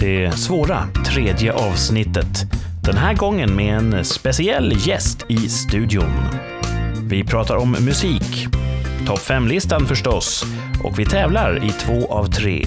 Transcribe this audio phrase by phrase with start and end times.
[0.00, 2.44] det svåra tredje avsnittet.
[2.84, 6.12] Den här gången med en speciell gäst i studion.
[7.02, 8.46] Vi pratar om musik,
[9.06, 10.44] topp 5-listan förstås,
[10.84, 12.66] och vi tävlar i två av tre.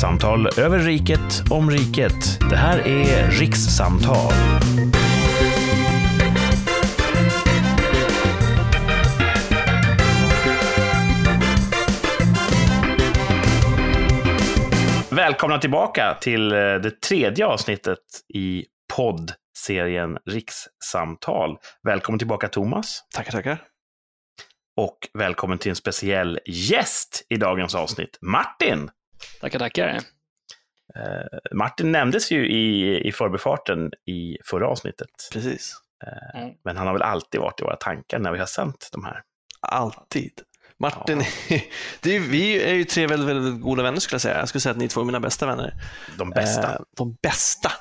[0.00, 2.38] Samtal över riket, om riket.
[2.50, 4.32] Det här är Rikssamtal.
[15.30, 17.98] Välkomna tillbaka till eh, det tredje avsnittet
[18.34, 18.66] i
[18.96, 21.58] poddserien Rikssamtal.
[21.82, 23.04] Välkommen tillbaka Thomas.
[23.14, 23.62] Tackar, tackar.
[24.76, 28.90] Och välkommen till en speciell gäst i dagens avsnitt, Martin.
[29.40, 29.88] Tackar, tackar.
[29.88, 35.10] Eh, Martin nämndes ju i, i förbifarten i förra avsnittet.
[35.32, 35.74] Precis.
[36.06, 36.54] Eh, mm.
[36.64, 39.22] Men han har väl alltid varit i våra tankar när vi har sänt de här.
[39.60, 40.32] Alltid.
[40.80, 41.56] Martin, ja.
[42.10, 44.38] är, vi är ju tre väldigt, väldigt goda vänner skulle jag säga.
[44.38, 45.74] Jag skulle säga att ni två är mina bästa vänner.
[46.18, 46.74] De bästa.
[46.74, 47.72] Eh, de bästa.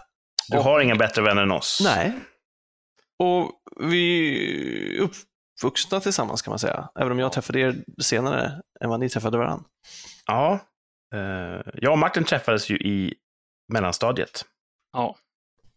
[0.49, 1.81] Du och, har inga bättre vänner än oss.
[1.83, 2.13] Nej.
[3.19, 6.89] Och vi är uppvuxna tillsammans kan man säga.
[6.99, 9.65] Även om jag träffade er senare än vad ni träffade varandra.
[10.25, 10.59] Ja.
[11.15, 13.13] Eh, jag och Martin träffades ju i
[13.73, 14.45] mellanstadiet.
[14.93, 15.15] Ja.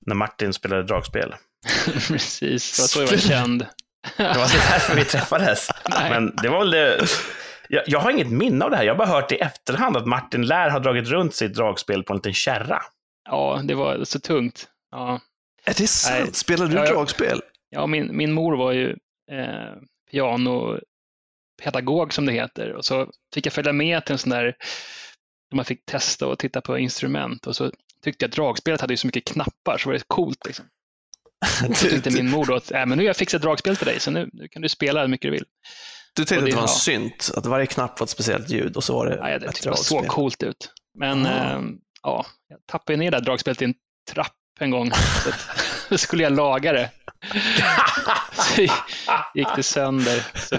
[0.07, 1.35] När Martin spelade dragspel.
[2.09, 3.67] Precis, det var så jag var känd.
[4.17, 5.71] Det var inte därför vi träffades.
[5.89, 7.07] Men det var väl det.
[7.69, 8.85] Jag, jag, har inget minne av det här.
[8.85, 12.13] Jag har bara hört i efterhand att Martin lär ha dragit runt sitt dragspel på
[12.13, 12.83] en liten kärra.
[13.25, 14.69] Ja, det var så tungt.
[14.91, 15.21] Ja.
[15.65, 16.37] Är det sant?
[16.37, 17.41] Spelar du ja, dragspel?
[17.71, 18.91] Ja, min, min mor var ju
[19.31, 19.75] eh,
[20.11, 22.73] pianopedagog som det heter.
[22.73, 24.45] Och så fick jag följa med till en sån där,
[25.51, 27.47] där man fick testa och titta på instrument.
[27.47, 27.71] Och så
[28.05, 30.47] tyckte jag att dragspelet hade så mycket knappar så var det coolt.
[30.47, 30.67] Liksom.
[31.75, 34.01] Så tyckte min mor då att äh, men nu har jag fixat dragspel till dig,
[34.01, 35.45] så nu, nu kan du spela hur mycket du vill.
[36.17, 36.75] Du tänkte att det var en ja.
[36.75, 39.71] synt, att varje knapp var ett speciellt ljud och så var det ja, Det tyckte
[39.71, 40.71] det såg coolt ut.
[40.99, 41.61] Men äh,
[42.03, 43.75] ja, jag tappade ner det där dragspelet i en
[44.11, 44.91] trapp en gång.
[45.89, 46.91] Så skulle jag laga det.
[48.33, 48.63] Så
[49.35, 50.25] gick det sönder.
[50.39, 50.59] Så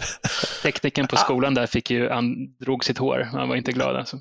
[0.61, 3.29] tekniken på skolan där fick ju, han drog sitt hår.
[3.31, 3.95] Han var inte glad.
[3.95, 4.19] Alltså.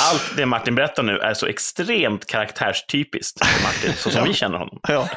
[0.00, 4.24] Allt det Martin berättar nu är så extremt karaktärstypiskt för Martin, så som ja.
[4.24, 4.80] vi känner honom.
[4.88, 5.08] Ja.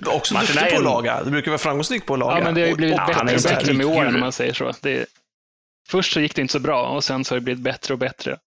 [0.00, 1.24] Du är också Martin duktig på att laga.
[1.24, 2.38] Du brukar vara framgångsrik på att laga.
[2.38, 4.52] Ja, men det har ju blivit och, bättre och bättre med åren om man säger
[4.52, 4.72] så.
[4.82, 5.06] Det,
[5.88, 7.98] först så gick det inte så bra och sen så har det blivit bättre och
[7.98, 8.38] bättre.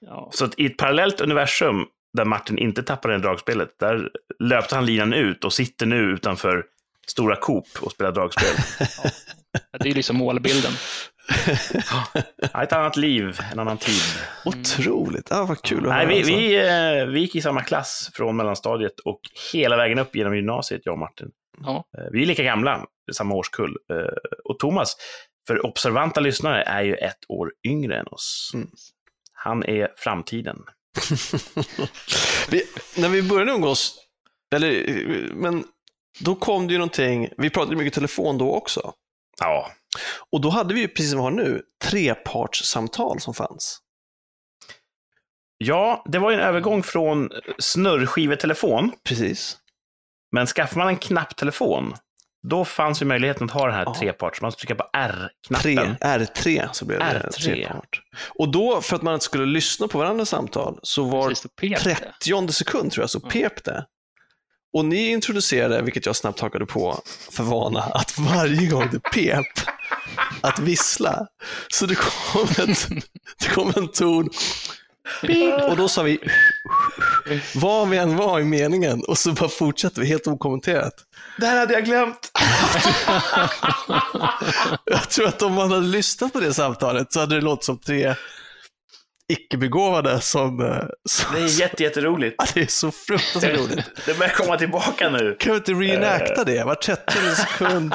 [0.00, 0.30] Ja.
[0.32, 5.12] Så i ett parallellt universum där Martin inte tappade en dragspelet, där löpte han linan
[5.12, 6.64] ut och sitter nu utanför
[7.06, 8.48] Stora Coop och spelar dragspel.
[9.72, 9.78] Ja.
[9.78, 10.72] Det är liksom målbilden.
[12.62, 14.02] Ett annat liv, en annan tid.
[14.44, 18.36] Otroligt, ah, vad kul att Nej, vi, vi, eh, vi gick i samma klass från
[18.36, 19.20] mellanstadiet och
[19.52, 21.30] hela vägen upp genom gymnasiet, jag och Martin.
[21.64, 21.84] Ja.
[21.98, 23.76] Eh, vi är lika gamla, samma årskull.
[23.92, 24.96] Eh, och Thomas,
[25.46, 28.50] för observanta lyssnare, är ju ett år yngre än oss.
[28.54, 28.68] Mm.
[29.32, 30.58] Han är framtiden.
[32.50, 32.62] vi,
[32.96, 33.98] när vi började umgås,
[34.54, 34.84] eller,
[35.34, 35.64] men
[36.20, 38.92] då kom det ju någonting, vi pratade mycket telefon då också.
[39.40, 39.72] Ja.
[40.32, 43.78] Och då hade vi ju, precis som vi har nu, trepartssamtal som fanns.
[45.58, 48.92] Ja, det var ju en övergång från snurrskivetelefon.
[49.04, 49.58] Precis.
[50.32, 51.94] Men skaffar man en knapptelefon,
[52.48, 53.94] då fanns ju möjligheten att ha den här ja.
[53.94, 54.40] treparts.
[54.40, 55.96] Man skulle trycka på R-knappen.
[55.96, 57.30] R3 så blev det R3.
[57.30, 58.02] trepart.
[58.38, 62.52] Och då, för att man inte skulle lyssna på varandras samtal, så var Precis, 30
[62.52, 63.86] sekund tror jag, så pep det.
[64.74, 69.46] Och ni introducerade, vilket jag snabbt hakade på för vana, att varje gång det pep,
[70.40, 71.26] att vissla.
[71.68, 72.88] Så det kom, ett,
[73.38, 74.30] det kom en ton,
[75.68, 76.18] och då sa vi,
[77.54, 80.94] vad vi än var i meningen, och så bara fortsatte vi helt okommenterat.
[81.38, 82.32] Det här hade jag glömt.
[84.84, 87.78] jag tror att om man hade lyssnat på det samtalet så hade det låtit som
[87.78, 88.14] tre
[89.28, 91.34] icke-begåvade som, eh, som...
[91.34, 92.34] Det är jätte, jätteroligt.
[92.38, 94.06] Ja, det är så fruktansvärt roligt.
[94.06, 95.36] Det börjar komma tillbaka nu.
[95.40, 96.64] Kan vi inte reenacta det?
[96.64, 97.94] Var 30 sekund.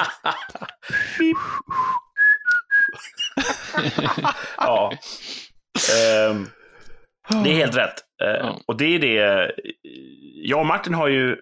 [4.56, 4.92] ja.
[6.30, 6.50] Um,
[7.44, 7.94] det är helt rätt.
[8.22, 9.52] Uh, och det är det.
[10.34, 11.36] Jag och Martin har ju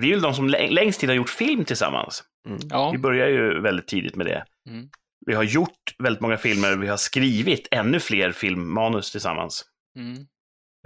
[0.00, 2.24] vi är ju de som längst tid har gjort film tillsammans.
[2.48, 2.58] Mm.
[2.70, 2.90] Ja.
[2.90, 4.44] Vi börjar ju väldigt tidigt med det.
[4.68, 4.88] Mm.
[5.26, 9.64] Vi har gjort väldigt många filmer, vi har skrivit ännu fler filmmanus tillsammans.
[9.98, 10.16] Mm.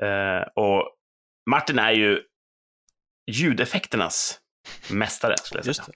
[0.03, 0.95] Uh, och
[1.51, 2.23] Martin är ju
[3.31, 4.39] ljudeffekternas
[4.91, 5.87] mästare, skulle jag säga.
[5.87, 5.93] Det.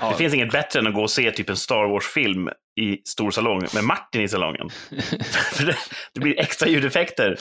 [0.00, 0.10] Ja.
[0.10, 0.16] det.
[0.16, 2.48] finns inget bättre än att gå och se typ en Star Wars-film
[2.80, 4.70] i stor salong med Martin i salongen.
[5.52, 5.76] För det,
[6.14, 7.36] det, blir extra ljudeffekter.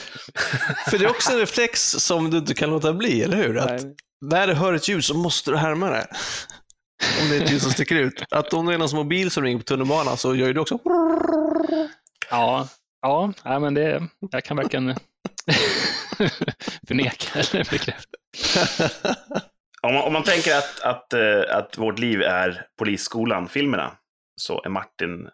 [0.90, 3.58] För det är också en reflex som du inte kan låta bli, eller hur?
[3.58, 3.82] Att
[4.22, 6.08] när du hör ett ljud så måste du härma det.
[7.22, 8.24] Om det är ett ljud som sticker ut.
[8.30, 10.80] Att om det är någons mobil som ringer på tunnelbanan så gör ju det också...
[12.30, 12.68] Ja,
[13.02, 14.96] ja men det, jag kan verkligen
[16.88, 18.18] Förneka eller bekräfta.
[19.82, 23.98] om, man, om man tänker att, att, uh, att vårt liv är Polisskolan-filmerna,
[24.42, 25.30] så är Martin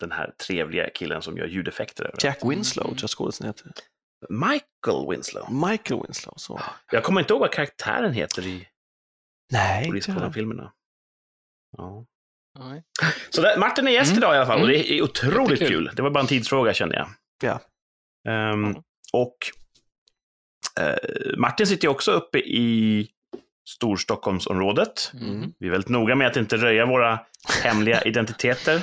[0.00, 2.14] den här trevliga killen som gör ljudeffekter.
[2.18, 3.72] Jack Winslow, tror jag skådisen heter.
[4.28, 5.52] Michael Winslow.
[5.70, 6.60] Michael Winslow, så.
[6.90, 8.68] Jag kommer inte ihåg vad karaktären heter i
[9.52, 10.72] Nej, Polisskolan-filmerna.
[11.78, 12.04] Ja.
[13.30, 14.18] Så där, Martin är gäst mm.
[14.18, 15.04] idag i alla fall, och det är mm.
[15.04, 15.68] otroligt kul.
[15.68, 15.90] kul.
[15.96, 17.08] Det var bara en tidsfråga kände jag.
[17.42, 17.60] Ja.
[18.28, 18.82] Um, mm.
[19.12, 19.36] Och
[20.80, 23.08] uh, Martin sitter ju också uppe i
[23.68, 25.12] Storstockholmsområdet.
[25.20, 25.52] Mm.
[25.58, 27.20] Vi är väldigt noga med att inte röja våra
[27.62, 28.76] hemliga identiteter.
[28.76, 28.82] uh,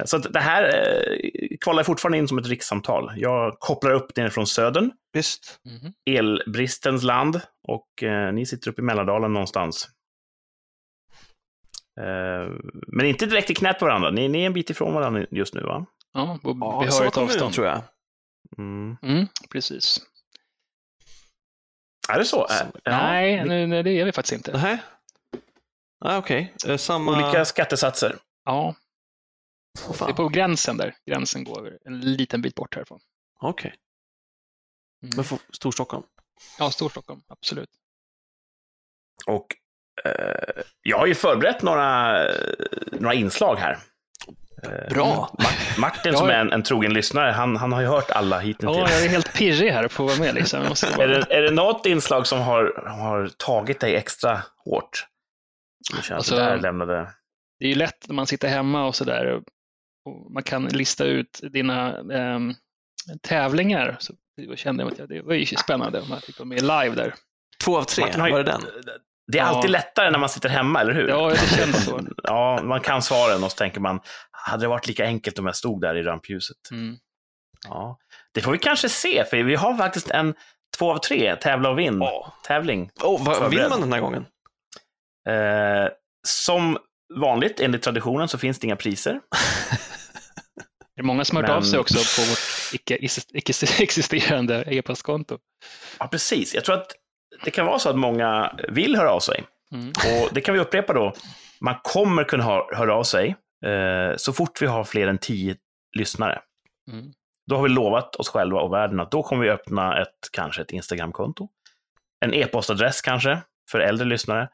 [0.04, 1.18] så det här uh,
[1.60, 3.12] kvalar fortfarande in som ett rikssamtal.
[3.16, 4.90] Jag kopplar upp det från södern.
[5.12, 5.60] Visst.
[5.68, 5.92] Mm.
[6.10, 7.40] Elbristens land.
[7.68, 7.88] Och
[8.32, 9.88] ni sitter uppe i Mälardalen någonstans.
[12.00, 12.52] Eh,
[12.86, 14.10] men inte direkt i knät på varandra.
[14.10, 15.86] Ni, ni är en bit ifrån varandra just nu, va?
[16.12, 17.54] Ja, på ja, behörigt avstånd.
[17.54, 17.82] tror jag.
[18.58, 18.96] Mm.
[19.02, 19.98] Mm, precis.
[22.08, 22.46] Är det så?
[22.48, 23.66] så nej, ni...
[23.66, 24.58] nej, det är vi faktiskt inte.
[24.58, 24.78] Nej,
[26.00, 26.54] ah, okej.
[26.54, 26.72] Okay.
[26.72, 27.12] Eh, samma...
[27.12, 28.16] Olika skattesatser?
[28.44, 28.74] Ja.
[29.88, 30.94] Oh, det är på gränsen där.
[31.06, 33.00] Gränsen går en liten bit bort härifrån.
[33.40, 33.68] Okej.
[33.68, 33.78] Okay.
[35.02, 35.26] Mm.
[35.30, 36.04] Men Storstockholm?
[36.58, 37.70] Ja, Storstockholm, absolut.
[39.26, 39.65] Och Eh,
[40.82, 42.18] jag har ju förberett några,
[42.92, 43.78] några inslag här.
[44.62, 45.36] Eh, Bra!
[45.78, 48.76] Martin som är en, en trogen lyssnare, han, han har ju hört alla hittills.
[48.76, 50.34] Ja, jag är helt pirrig här på att vara med.
[50.34, 50.60] Liksom.
[51.00, 55.06] är, det, är det något inslag som har, har tagit dig extra hårt?
[56.10, 57.12] Alltså, där lämnade...
[57.58, 59.40] Det är ju lätt när man sitter hemma och sådär.
[60.30, 62.40] Man kan lista ut dina eh,
[63.22, 63.96] tävlingar.
[63.98, 64.12] Så
[64.48, 67.14] då kände jag att det var ju spännande om man fick vara med live där.
[67.64, 68.60] Två av tre, ju, var det den?
[69.32, 69.48] Det är ja.
[69.48, 71.08] alltid lättare när man sitter hemma, eller hur?
[71.08, 72.00] Ja, det känns så.
[72.22, 74.00] ja, man kan svaren och så tänker man,
[74.30, 76.56] hade det varit lika enkelt om jag stod där i rampljuset?
[76.70, 76.96] Mm.
[77.68, 77.98] Ja,
[78.34, 80.34] det får vi kanske se, för vi har faktiskt en
[80.78, 82.28] två av tre tävla och vinn oh.
[82.42, 82.90] tävling.
[83.02, 84.26] Oh, vad vinner man den här gången?
[85.28, 85.88] Eh,
[86.26, 86.78] som
[87.14, 89.20] vanligt, enligt traditionen, så finns det inga priser.
[90.96, 91.58] Det är många som har hört Men...
[91.58, 92.38] av sig också på vårt
[93.32, 95.38] icke-existerande e-postkonto.
[95.98, 96.54] Ja, precis.
[96.54, 96.92] Jag tror att
[97.44, 99.44] det kan vara så att många vill höra av sig.
[99.72, 99.88] Mm.
[99.88, 101.12] Och det kan vi upprepa då.
[101.60, 103.36] Man kommer kunna höra av sig
[103.66, 105.56] eh, så fort vi har fler än tio
[105.98, 106.40] lyssnare.
[106.92, 107.12] Mm.
[107.50, 110.62] Då har vi lovat oss själva och världen att då kommer vi öppna ett, kanske
[110.62, 111.48] ett Instagramkonto.
[112.24, 114.48] En e-postadress kanske, för äldre lyssnare.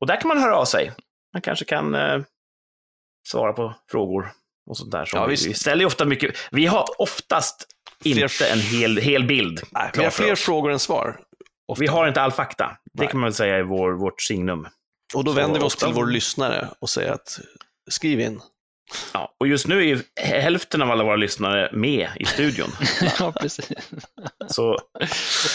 [0.00, 0.92] Och där kan man höra av sig.
[1.32, 2.22] Man kanske kan eh,
[3.28, 4.32] svara på frågor
[4.70, 5.08] och sånt där.
[5.12, 6.36] Ja, vi, vi ställer ju ofta mycket.
[6.50, 7.66] Vi har oftast
[8.04, 9.60] inte en hel, hel bild.
[9.70, 11.20] Nej, vi har fler frågor än svar.
[11.66, 11.80] Ofta.
[11.80, 12.76] Vi har inte all fakta.
[12.92, 13.08] Det Nej.
[13.08, 14.68] kan man väl säga är vår, vårt signum.
[15.14, 17.40] Och då Så vänder vi oss till vår lyssnare och säger att
[17.90, 18.40] skriv in.
[19.12, 22.68] Ja, och just nu är ju hälften av alla våra lyssnare med i studion.
[23.18, 23.70] ja, precis.
[24.48, 24.78] Så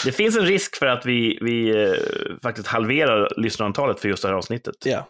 [0.04, 1.94] det finns en risk för att vi, vi eh,
[2.42, 4.74] faktiskt halverar lyssnarantalet för just det här avsnittet.
[4.84, 5.08] Ja.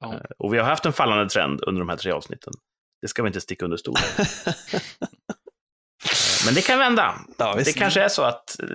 [0.00, 0.20] ja.
[0.38, 2.52] Och vi har haft en fallande trend under de här tre avsnitten.
[3.02, 3.94] Det ska vi inte sticka under stol
[6.46, 7.14] Men det kan vända.
[7.38, 8.66] Ja, det kanske är så att eh,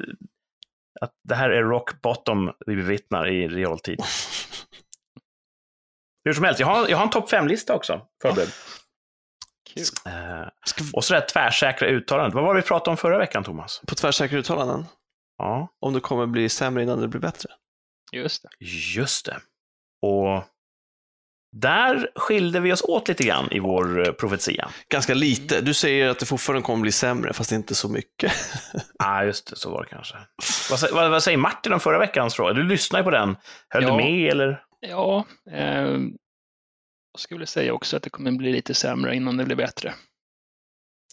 [1.01, 3.99] att det här är rock bottom vi bevittnar i realtid.
[6.23, 8.49] Hur som helst, jag har, jag har en topp fem-lista också förberedd.
[10.07, 10.47] Uh,
[10.93, 12.33] och så det tvärsäkra uttalandet.
[12.33, 13.81] Vad var det vi pratade om förra veckan, Thomas?
[13.87, 14.85] På tvärsäkra uttalanden?
[15.37, 15.67] Ja.
[15.79, 17.49] Om det kommer bli sämre innan det blir bättre?
[18.11, 18.49] Just det.
[18.65, 19.39] Just det.
[20.01, 20.43] Och
[21.51, 24.69] där skilde vi oss åt lite grann i vår eh, profetia.
[24.89, 25.61] Ganska lite.
[25.61, 28.31] Du säger att det fortfarande kommer bli sämre, fast inte så mycket.
[28.73, 29.55] Ja, ah, just det.
[29.55, 30.15] Så var det kanske.
[30.69, 32.53] Vad, vad, vad, säger Martin om förra veckans fråga?
[32.53, 33.37] Du lyssnade på den.
[33.69, 33.89] Höll ja.
[33.89, 34.63] du med, eller?
[34.79, 35.99] Ja, eh,
[37.11, 39.93] jag skulle säga också att det kommer bli lite sämre innan det blir bättre.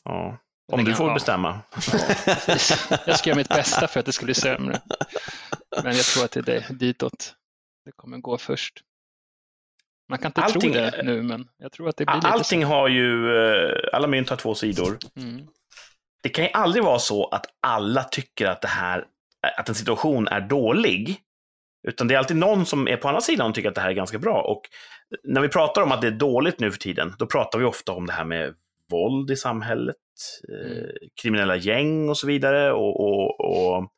[0.05, 0.39] Ja,
[0.73, 1.61] om du får bestämma.
[1.93, 1.99] Ja,
[3.07, 4.81] jag ska göra mitt bästa för att det ska bli sämre.
[5.83, 7.35] Men jag tror att det är ditåt
[7.87, 8.83] det kommer gå först.
[10.09, 12.63] Man kan inte allting, tro det nu, men jag tror att det blir lite Allting
[12.63, 12.69] så.
[12.69, 14.99] har ju, eh, alla mynt har två sidor.
[15.17, 15.47] Mm.
[16.23, 19.05] Det kan ju aldrig vara så att alla tycker att det här,
[19.59, 21.21] att en situation är dålig.
[21.89, 23.91] Utan det är alltid någon som är på andra sidan och tycker att det här
[23.91, 24.43] är ganska bra.
[24.43, 24.63] Och
[25.25, 27.93] när vi pratar om att det är dåligt nu för tiden, då pratar vi ofta
[27.93, 28.55] om det här med
[28.91, 29.97] våld i samhället,
[30.53, 30.87] eh, mm.
[31.23, 32.73] kriminella gäng och så vidare.
[32.73, 33.93] Och, och, och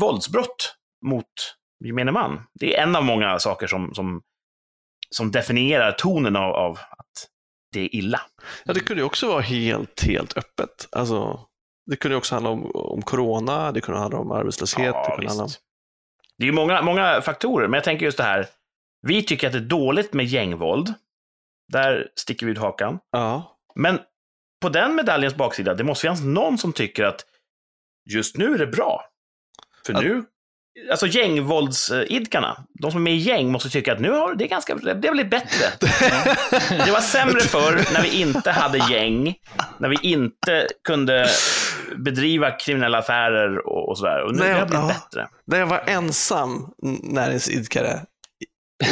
[0.00, 0.76] våldsbrott
[1.06, 1.24] mot
[1.84, 2.40] gemene man.
[2.60, 4.22] Det är en av många saker som, som
[5.10, 7.28] som definierar tonen av, av att
[7.72, 8.20] det är illa.
[8.64, 10.88] Ja, det kunde ju också vara helt, helt öppet.
[10.92, 11.40] Alltså,
[11.86, 14.94] det kunde också handla om, om corona, det kunde handla om arbetslöshet.
[14.94, 15.50] Ja, det, kunde handla om...
[16.38, 18.46] det är ju många, många faktorer, men jag tänker just det här.
[19.02, 20.94] Vi tycker att det är dåligt med gängvåld.
[21.72, 22.98] Där sticker vi ut hakan.
[23.10, 23.58] Ja.
[23.74, 23.98] Men
[24.60, 27.24] på den medaljens baksida, det måste finnas någon som tycker att
[28.10, 29.04] just nu är det bra.
[29.86, 30.02] För att...
[30.02, 30.24] nu,
[30.90, 34.74] alltså gängvåldsidkarna, de som är med i gäng måste tycka att nu har det ganska,
[34.74, 35.66] det har blivit bättre.
[36.84, 39.34] det var sämre förr när vi inte hade gäng,
[39.78, 41.28] när vi inte kunde
[41.96, 44.22] bedriva kriminella affärer och, och sådär.
[44.22, 45.28] Och nu har det blivit ja, bättre.
[45.44, 46.70] När jag var ensam
[47.02, 48.00] näringsidkare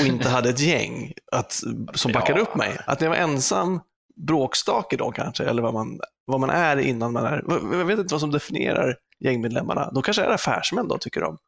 [0.01, 1.63] och inte hade ett gäng att,
[1.95, 2.43] som backade ja.
[2.43, 2.77] upp mig.
[2.87, 3.81] Att när jag var ensam
[4.27, 7.43] bråkstake då kanske, eller vad man, vad man är innan man är.
[7.79, 9.91] Jag vet inte vad som definierar gängmedlemmarna.
[9.91, 11.39] De kanske är affärsmän då, tycker de.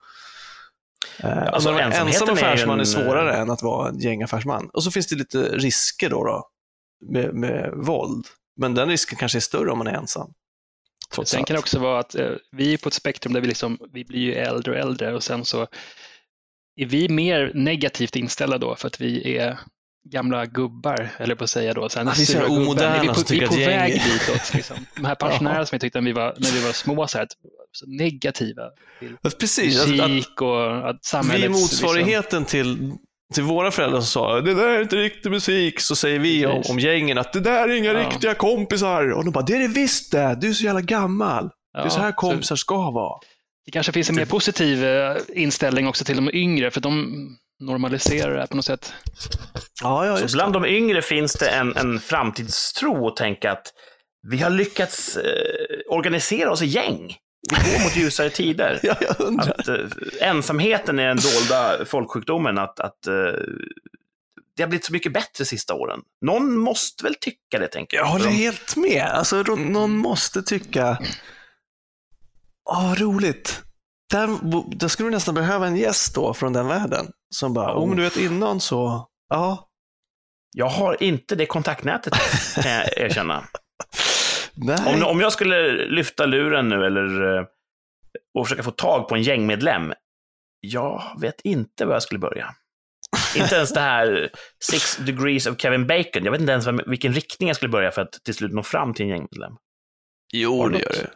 [1.19, 2.81] Eh, alltså, en ensam affärsman är, en...
[2.81, 4.71] är svårare än att vara en gängaffärsman.
[4.73, 6.49] Och så finns det lite risker då, då
[7.13, 8.27] med, med våld.
[8.61, 10.33] Men den risken kanske är större om man är ensam.
[11.25, 13.79] Sen kan det också vara att eh, vi är på ett spektrum där vi, liksom,
[13.93, 15.67] vi blir ju äldre och äldre och sen så
[16.77, 19.59] är vi mer negativt inställda då för att vi är
[20.13, 21.89] gamla gubbar, eller på att säga då.
[21.89, 24.55] Sen, vi är omoderna vi är på, vi är på väg ditåt.
[24.55, 24.77] Liksom.
[24.97, 27.29] De här pensionärerna som vi tyckte när vi var, när vi var små, så, här,
[27.87, 28.63] negativa
[29.01, 31.43] till Precis, musik och att samhället...
[31.43, 32.45] Vi är motsvarigheten liksom...
[32.45, 32.93] till
[33.35, 36.63] till våra föräldrar som sa det där är inte riktig musik, så säger vi om,
[36.71, 38.09] om gängen att det där är inga ja.
[38.09, 39.13] riktiga kompisar.
[39.13, 41.51] Och de bara, det är det visst det, du är så jävla gammal.
[41.73, 42.61] Ja, det är så här kompisar så...
[42.61, 43.19] ska vara.
[43.65, 47.15] Det kanske finns en mer positiv eh, inställning också till de yngre, för de
[47.61, 48.93] normaliserar det här på något sätt.
[49.83, 53.73] Ja, ja, så bland de yngre finns det en, en framtidstro och tänka att
[54.29, 55.23] vi har lyckats eh,
[55.89, 57.17] organisera oss i gäng.
[57.51, 58.81] Vi går mot ljusare tider.
[58.83, 58.95] ja.
[59.39, 59.77] Att, eh,
[60.21, 62.59] ensamheten är den dolda folksjukdomen.
[62.59, 63.13] Att, att eh,
[64.57, 66.01] det har blivit så mycket bättre sista åren.
[66.21, 68.07] Någon måste väl tycka det, tänker jag.
[68.07, 69.05] Jag håller helt med.
[69.05, 70.99] Alltså, någon måste tycka
[72.71, 73.63] Åh, roligt.
[74.11, 74.39] Där,
[74.77, 77.07] där skulle du nästan behöva en gäst då från den världen.
[77.35, 79.69] Som bara, oh, men du vet innan så, ja.
[80.53, 82.15] Jag har inte det kontaktnätet,
[82.63, 83.45] kan jag erkänna.
[84.87, 87.45] Om, om jag skulle lyfta luren nu eller, eh,
[88.39, 89.93] och försöka få tag på en gängmedlem,
[90.61, 92.55] jag vet inte var jag skulle börja.
[93.37, 94.31] inte ens det här
[94.65, 96.25] Six degrees of Kevin Bacon.
[96.25, 98.95] Jag vet inte ens vilken riktning jag skulle börja för att till slut nå fram
[98.95, 99.53] till en gängmedlem.
[100.33, 101.11] Jo, det gör det.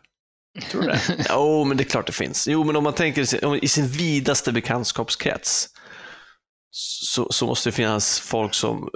[0.71, 1.01] Tror du det?
[1.29, 2.49] jo, men det är klart det finns.
[2.49, 5.69] Jo, men om man tänker i sin vidaste bekantskapskrets
[6.71, 8.91] så, så måste det finnas folk som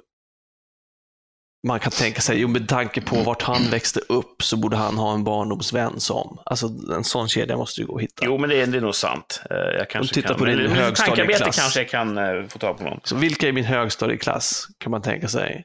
[1.64, 4.98] man kan tänka sig, jo, med tanke på vart han växte upp så borde han
[4.98, 6.38] ha en barndomsvän som.
[6.44, 6.66] Alltså
[6.96, 8.24] en sån kedja måste ju gå att hitta.
[8.24, 9.42] Jo, men det är, det är nog sant.
[9.50, 11.56] Eh, jag kanske titta kan, på din högstadieklass.
[11.56, 13.00] kanske jag kan uh, få tag på någon.
[13.04, 15.64] Så vilka i min högstadieklass kan man tänka sig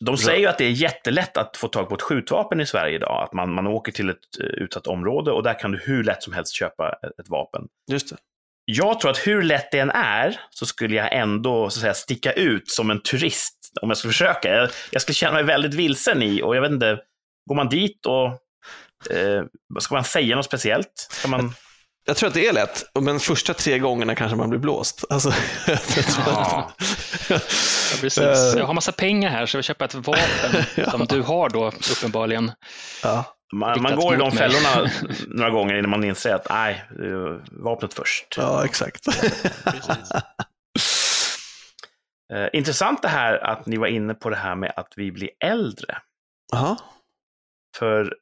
[0.00, 2.94] de säger ju att det är jättelätt att få tag på ett skjutvapen i Sverige
[2.94, 3.22] idag.
[3.22, 6.22] Att man, man åker till ett uh, utsatt område och där kan du hur lätt
[6.22, 7.62] som helst köpa ett, ett, vapen.
[7.90, 8.16] Just det.
[8.64, 11.94] Jag tror att hur lätt det än är så skulle jag ändå så att säga,
[11.94, 14.48] sticka ut som en turist om jag skulle försöka.
[14.48, 16.98] Jag, jag skulle känna mig väldigt vilsen i och jag vet inte,
[17.48, 18.26] går man dit och
[19.16, 19.44] eh,
[19.80, 21.08] ska man säga något speciellt?
[21.10, 21.54] Ska man...
[22.08, 25.04] Jag tror att det är lätt, men första tre gångerna kanske man blir blåst.
[25.10, 25.32] Alltså,
[26.26, 26.70] ja.
[27.28, 27.38] ja,
[28.00, 28.54] precis.
[28.56, 30.22] Jag har massa pengar här så jag vill köpa ett vapen
[30.74, 30.90] ja.
[30.90, 32.52] som du har då uppenbarligen.
[33.02, 33.24] Ja.
[33.52, 34.90] Man, man går i de fällorna
[35.26, 36.84] några gånger innan man inser att nej,
[37.50, 38.34] vapnet först.
[38.36, 39.06] Ja, exakt.
[42.32, 45.30] Uh, intressant det här att ni var inne på det här med att vi blir
[45.40, 45.98] äldre.
[46.54, 46.76] Aha.
[47.76, 48.16] För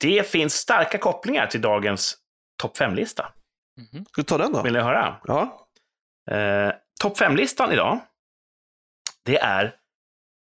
[0.00, 2.18] det finns starka kopplingar till dagens
[2.62, 3.32] topp 5-lista.
[3.78, 4.08] Mm -hmm.
[4.08, 4.62] Ska du ta den då?
[4.62, 5.20] Vill ni höra?
[5.24, 5.68] Ja.
[6.30, 8.00] Eh, topp 5-listan idag,
[9.24, 9.76] det är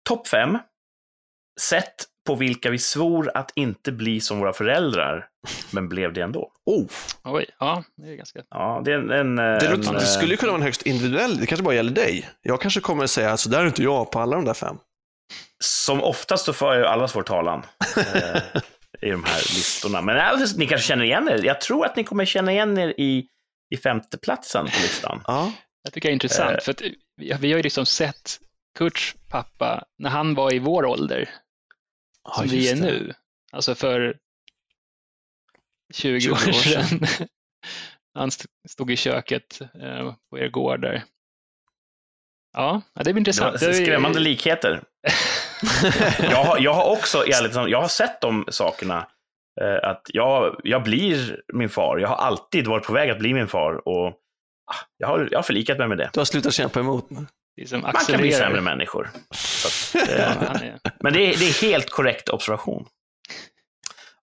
[0.08, 0.58] topp 5
[1.60, 5.28] sätt på vilka vi svor att inte bli som våra föräldrar,
[5.70, 6.52] men blev det ändå.
[6.66, 6.86] Oh.
[7.24, 8.42] Oj, ja, det är ganska...
[8.50, 11.46] Ja, det, är en, en, det, låter, det skulle kunna vara en högst individuell, det
[11.46, 12.28] kanske bara gäller dig.
[12.42, 14.76] Jag kanske kommer att säga, så där är inte jag på alla de där fem.
[15.64, 17.62] Som oftast så för ju allas vår talan.
[17.96, 18.62] Eh,
[19.02, 20.02] i de här listorna.
[20.02, 21.44] Men alltså, ni kanske känner igen er.
[21.44, 23.26] Jag tror att ni kommer känna igen er i,
[23.70, 25.22] i femteplatsen på listan.
[25.26, 25.52] Ja.
[25.82, 28.38] Jag tycker det är intressant, uh, för att vi, vi har ju liksom sett
[28.78, 31.28] Kurts pappa när han var i vår ålder,
[32.24, 32.80] ja, som vi är det.
[32.80, 33.14] nu.
[33.52, 34.16] Alltså för
[35.92, 37.00] 20, 20 år sedan.
[38.14, 38.30] han
[38.68, 41.02] stod i köket eh, på er gård där.
[42.52, 43.60] Ja, det är intressant.
[43.60, 44.82] Det var skrämmande likheter.
[46.22, 49.06] jag, har, jag har också, ärligt jag har sett de sakerna.
[49.60, 51.98] Eh, att jag, jag blir min far.
[51.98, 53.88] Jag har alltid varit på väg att bli min far.
[53.88, 56.10] Och ah, jag har, jag har förlikat mig med det.
[56.12, 57.10] Du har slutat kämpa emot?
[57.10, 57.26] Man
[58.08, 59.10] kan bli sämre människor.
[59.28, 62.86] Att, eh, ja, men det är, det är helt korrekt observation.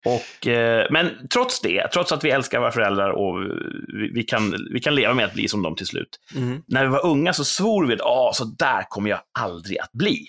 [0.08, 3.42] Och, eh, men trots det, trots att vi älskar våra föräldrar och
[3.88, 6.20] vi, vi, kan, vi kan leva med att bli som dem till slut.
[6.36, 6.64] Mm.
[6.68, 9.92] När vi var unga så svor vi att ah, så där kommer jag aldrig att
[9.92, 10.28] bli.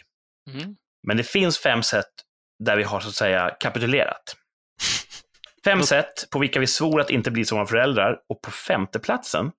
[0.50, 0.76] Mm.
[1.06, 2.10] Men det finns fem sätt
[2.64, 4.36] där vi har så att säga kapitulerat.
[5.64, 8.18] Fem sätt på vilka vi svor att inte bli som våra föräldrar.
[8.28, 9.50] Och på femte platsen,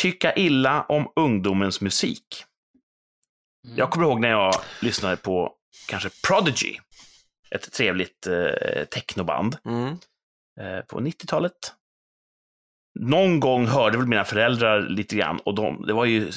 [0.00, 2.44] tycka illa om ungdomens musik.
[3.64, 3.78] Mm.
[3.78, 5.52] Jag kommer ihåg när jag lyssnade på
[5.88, 6.76] kanske Prodigy,
[7.54, 9.88] ett trevligt eh, technoband mm.
[10.60, 11.74] eh, på 90-talet
[12.94, 16.30] någon gång hörde väl mina föräldrar lite grann och de, det var ju,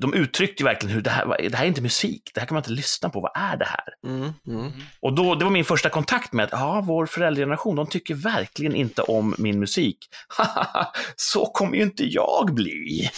[0.00, 2.60] de uttryckte verkligen hur det här, det här är inte musik, det här kan man
[2.60, 3.88] inte lyssna på, vad är det här?
[4.06, 4.72] Mm, mm.
[5.00, 8.74] Och då, det var min första kontakt med att ja, vår föräldrageneration, de tycker verkligen
[8.74, 9.98] inte om min musik.
[11.16, 13.10] Så kommer ju inte jag bli.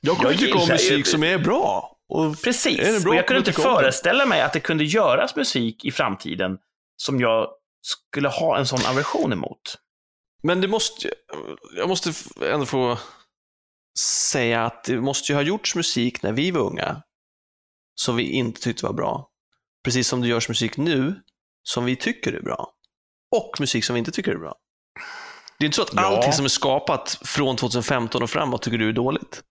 [0.00, 1.95] Jag kommer tycka om musik som är bra.
[2.08, 6.58] Och Precis, och jag kunde inte föreställa mig att det kunde göras musik i framtiden
[6.96, 7.48] som jag
[7.82, 9.78] skulle ha en sån aversion emot.
[10.42, 11.10] Men det måste,
[11.76, 12.12] jag måste
[12.52, 12.98] ändå få
[13.98, 17.02] säga att det måste ju ha gjorts musik när vi var unga
[17.94, 19.30] som vi inte tyckte var bra.
[19.84, 21.22] Precis som det görs musik nu
[21.62, 22.72] som vi tycker är bra.
[23.36, 24.54] Och musik som vi inte tycker är bra.
[25.58, 26.00] Det är inte så att ja.
[26.00, 29.42] allting som är skapat från 2015 och framåt tycker du är dåligt.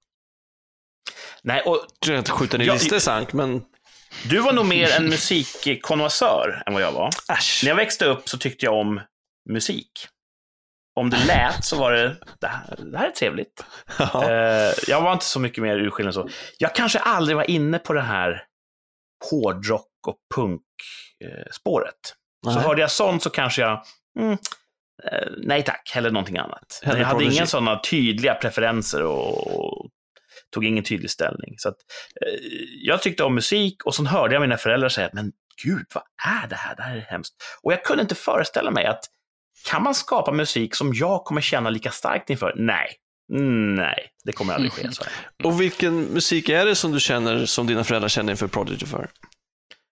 [1.45, 1.85] Nej, och...
[2.05, 3.61] Jag inte skjuta ner listor sank, men...
[4.29, 7.09] Du var nog mer en musikkonnoissör än vad jag var.
[7.29, 7.61] Äsch.
[7.63, 9.01] När jag växte upp så tyckte jag om
[9.49, 9.91] musik
[10.95, 13.65] om det lät så var det, det här, det här är trevligt.
[13.99, 14.23] Ja.
[14.23, 16.29] Uh, jag var inte så mycket mer urskiljande så.
[16.57, 18.43] Jag kanske aldrig var inne på det här
[19.29, 22.15] hårdrock och punkspåret.
[22.47, 23.83] Uh, så hörde jag sånt så kanske jag,
[24.19, 24.37] mm, uh,
[25.37, 26.81] nej tack, eller någonting annat.
[26.83, 29.84] Jag hade inga sådana tydliga preferenser och,
[30.53, 31.55] tog ingen tydlig ställning.
[31.57, 31.75] Så att,
[32.21, 32.39] eh,
[32.83, 35.31] jag tyckte om musik och så hörde jag mina föräldrar säga, men
[35.63, 36.03] gud, vad
[36.43, 36.75] är det här?
[36.75, 37.35] Det här är hemskt.
[37.63, 39.03] Och jag kunde inte föreställa mig att
[39.69, 42.53] kan man skapa musik som jag kommer känna lika starkt inför?
[42.55, 42.95] Nej.
[43.27, 44.91] Nej, det kommer aldrig ske.
[44.91, 45.03] Så.
[45.43, 49.09] Och vilken musik är det som du känner som dina föräldrar känner inför Prodigy för?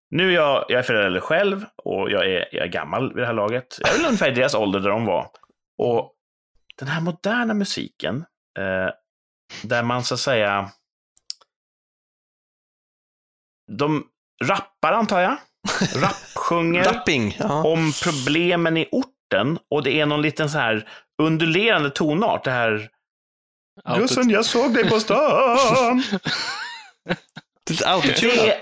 [0.09, 3.27] Nu är jag, jag är förälder själv och jag är, jag är gammal vid det
[3.27, 3.77] här laget.
[3.79, 5.27] Jag är väl ungefär i deras ålder där de var.
[5.77, 6.13] Och
[6.79, 8.25] den här moderna musiken,
[8.59, 8.89] eh,
[9.61, 10.71] där man så att säga...
[13.71, 14.07] De
[14.43, 15.37] rappar, antar jag.
[15.95, 17.63] Rappsjunger Rapping, ja.
[17.63, 20.87] om problemen i ort farten och det är någon liten så här
[21.21, 22.43] undulerande tonart.
[22.43, 22.89] Det här...
[23.97, 26.03] Gussen, jag såg dig på stan.
[27.65, 27.81] det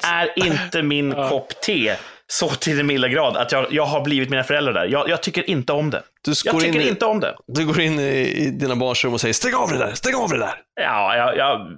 [0.04, 1.95] är inte min kopp te
[2.32, 4.86] så till den milda grad att jag, jag har blivit mina föräldrar där.
[4.86, 6.04] Jag, jag tycker inte om det.
[6.22, 7.36] Du jag tycker i, inte om det.
[7.48, 10.15] Du går in i, i dina barns rum och säger stäng av det där, stäng
[10.15, 10.62] av det där.
[10.76, 11.70] Ja, ja, ja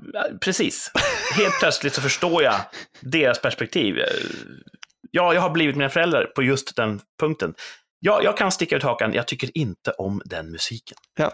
[0.42, 0.92] precis.
[1.38, 2.56] Helt plötsligt så förstår jag
[3.02, 3.96] deras perspektiv.
[5.12, 7.54] Ja, jag har blivit mina föräldrar på just den punkten.
[8.00, 9.14] Ja, jag kan sticka ut hakan.
[9.14, 10.98] Jag tycker inte om den musiken.
[11.18, 11.32] Ja.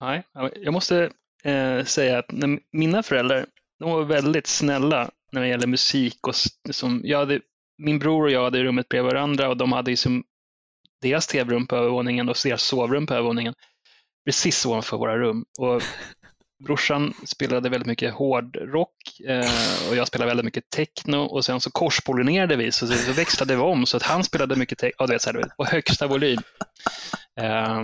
[0.00, 0.22] Nej,
[0.54, 1.10] jag måste
[1.44, 3.46] eh, säga att när mina föräldrar,
[3.80, 6.26] de var väldigt snälla när det gäller musik.
[6.26, 6.34] Och
[6.70, 7.40] som, jag hade,
[7.78, 10.24] min bror och jag hade rummet bredvid varandra och de hade som
[11.02, 13.54] deras tv-rum på övervåningen och deras sovrum på övervåningen
[14.24, 15.44] precis ovanför våra rum.
[15.58, 15.82] Och
[16.64, 21.70] brorsan spelade väldigt mycket hårdrock eh, och jag spelade väldigt mycket techno och sen så
[21.70, 25.64] korspollinerade vi så, så växlade vi om så att han spelade mycket techno, ja, på
[25.64, 26.40] högsta volym.
[27.40, 27.82] Eh,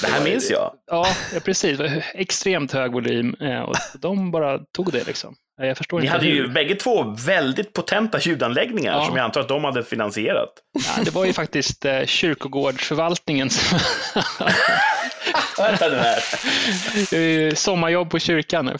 [0.00, 0.74] det här minns jag.
[0.86, 1.06] Ja,
[1.44, 1.80] precis.
[2.14, 5.34] Extremt hög volym eh, och de bara tog det liksom.
[5.66, 6.34] Jag förstår Ni hade hur.
[6.34, 9.04] ju bägge två väldigt potenta ljudanläggningar ja.
[9.04, 10.52] som jag antar att de hade finansierat.
[10.72, 13.78] Ja, det var ju faktiskt eh, kyrkogårdsförvaltningen som
[15.58, 17.54] Vänta nu här.
[17.54, 18.78] Sommarjobb på kyrkan.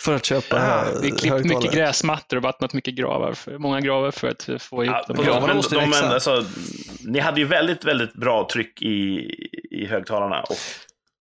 [0.00, 3.32] För att köpa ja, Vi klippt mycket gräsmattor och vattnat mycket gravar.
[3.32, 5.24] För, många gravar för att få ihop ja, dem.
[5.26, 6.44] Ja, men, de, men, alltså,
[7.04, 9.30] ni hade ju väldigt, väldigt bra tryck i,
[9.70, 10.40] i högtalarna.
[10.42, 10.56] Och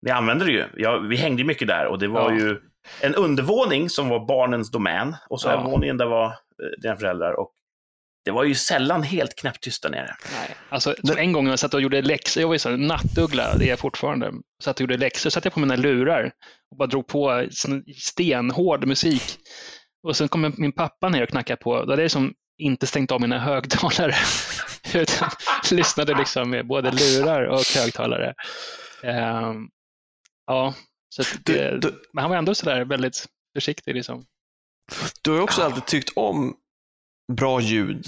[0.01, 0.65] ni använde det ju.
[0.77, 2.37] Ja, vi hängde mycket där och det var ja.
[2.37, 2.57] ju
[3.01, 5.53] en undervåning som var barnens domän och så ja.
[5.53, 7.39] övervåningen där var eh, dina föräldrar.
[7.39, 7.51] Och
[8.25, 10.15] det var ju sällan helt knäpptyst där nere.
[10.39, 10.55] Nej.
[10.69, 13.55] Alltså, så en gång när jag satt och gjorde läxor, jag var ju så nattuggla,
[13.57, 14.31] det är jag fortfarande,
[14.63, 16.31] satt och gjorde läxor, satte jag på mina lurar
[16.71, 17.47] och bara drog på
[17.97, 19.23] stenhård musik.
[20.03, 23.11] Och sen kom min pappa ner och knackade på, då hade jag som inte stängt
[23.11, 24.15] av mina högtalare.
[24.93, 25.29] Utan
[25.71, 28.33] lyssnade liksom med både lurar och högtalare.
[29.03, 29.69] Um,
[30.47, 30.73] ja,
[31.13, 33.95] så att, du, du, men han var ändå sådär väldigt försiktig.
[33.95, 34.25] Liksom.
[35.21, 36.55] Du har också alltid tyckt om
[37.33, 38.07] bra ljud.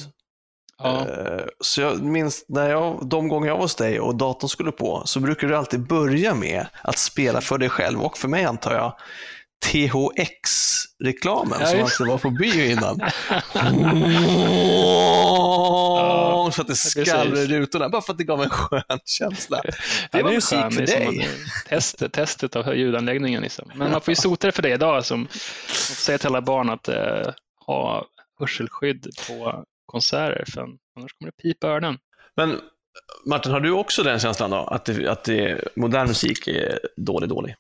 [0.78, 1.08] Ja.
[1.10, 4.72] Eh, så jag minns när jag, de gånger jag var hos dig och datorn skulle
[4.72, 8.46] på så brukar du alltid börja med att spela för dig själv och för mig
[8.46, 8.98] antar jag
[9.64, 13.00] THX-reklamen ja, som alltid var på bio innan.
[15.98, 19.62] ja, så att det skallrar i rutorna, bara för att det gav en skön känsla.
[20.12, 21.30] Det var musik för liksom, dig.
[21.70, 23.42] Testet, testet av ljudanläggningen.
[23.42, 23.72] Liksom.
[23.76, 25.06] Men man får ju sota det för det idag.
[25.06, 25.28] Som,
[26.06, 27.34] säger till alla barn att eh,
[27.66, 28.06] ha
[28.40, 31.98] hörselskydd på konserter, för annars kommer det pipa öronen.
[32.36, 32.60] Men
[33.26, 34.58] Martin, har du också den känslan då?
[34.58, 37.56] Att, det, att det, modern musik är dålig, dålig?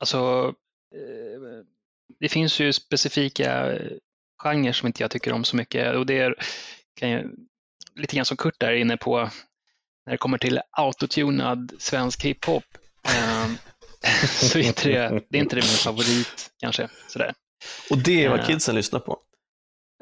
[0.00, 0.52] Alltså,
[2.20, 3.78] det finns ju specifika
[4.42, 6.34] genrer som inte jag tycker om så mycket och det är
[7.00, 7.24] jag,
[7.94, 9.30] lite grann som Kurt är inne på
[10.06, 12.64] när det kommer till autotunad svensk hiphop.
[13.04, 13.50] Eh,
[14.26, 16.88] så är inte det, det är inte det min favorit kanske.
[17.08, 17.34] Sådär.
[17.90, 19.18] Och det är vad eh, kidsen lyssnar på?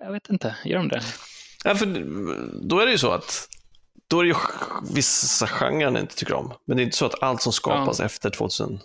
[0.02, 1.02] Jag vet inte, gör de det?
[1.64, 1.86] Ja, för
[2.68, 3.48] då är det ju så att
[4.08, 4.36] då är det ju
[4.94, 6.52] vissa genrer ni inte tycker om.
[6.66, 8.04] Men det är inte så att allt som skapas ja.
[8.04, 8.80] efter 2000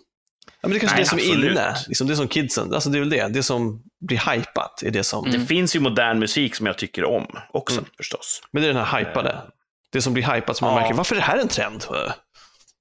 [0.61, 1.45] Ja, men det är kanske Nej, det som absolut.
[1.45, 4.83] är inne, liksom det som kidsen, alltså det är väl det, det som blir hypat
[4.85, 5.25] är det som...
[5.25, 5.39] Mm.
[5.39, 7.89] Det finns ju modern musik som jag tycker om också mm.
[7.97, 8.41] förstås.
[8.51, 9.39] Men det är den här hypade, uh,
[9.91, 11.85] det som blir hypat som man märker, varför är det här en trend?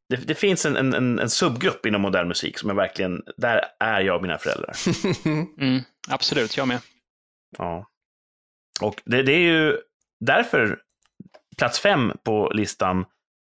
[0.08, 4.00] Det, det finns en, en, en, subgrupp inom modern musik som är verkligen, där är
[4.00, 4.76] jag och mina föräldrar.
[5.60, 6.80] mm, absolut, jag med.
[7.58, 7.86] Ja.
[8.80, 9.76] Och det, det är ju
[10.20, 10.78] därför
[11.58, 13.04] plats fem på listan,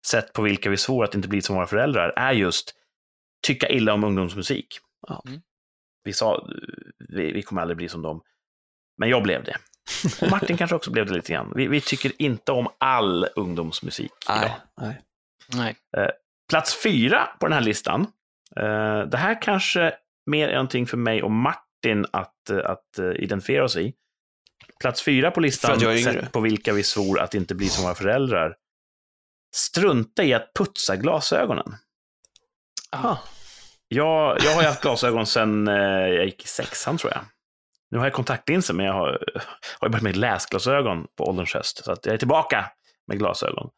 [0.08, 2.76] sett på vilka vi svor att inte bli som våra föräldrar, är just
[3.48, 4.80] tycka illa om ungdomsmusik.
[5.08, 5.24] Ja.
[5.28, 5.42] Mm.
[6.04, 6.48] Vi sa,
[7.10, 8.22] vi, vi kommer aldrig bli som dem.
[8.98, 9.58] Men jag blev det.
[10.22, 11.54] Och Martin kanske också blev det lite grann.
[11.56, 14.56] Vi, vi tycker inte om all ungdomsmusik nej, idag.
[14.82, 15.02] Nej.
[15.56, 15.76] nej.
[15.98, 16.12] Eh,
[16.50, 18.02] plats fyra på den här listan.
[18.56, 19.94] Eh, det här kanske
[20.26, 23.94] mer är någonting för mig och Martin att, att uh, identifiera oss i.
[24.80, 28.56] Plats fyra på listan, sett på vilka vi svor att inte bli som våra föräldrar.
[29.56, 31.76] Strunta i att putsa glasögonen.
[32.96, 33.20] Aha.
[33.88, 37.22] Jag, jag har haft glasögon sedan eh, jag gick i sexan tror jag.
[37.92, 39.24] Nu har jag kontaktlinser, men jag har,
[39.80, 41.84] har börjat med läsglasögon på ålderns höst.
[41.84, 42.66] Så att jag är tillbaka
[43.08, 43.70] med glasögon.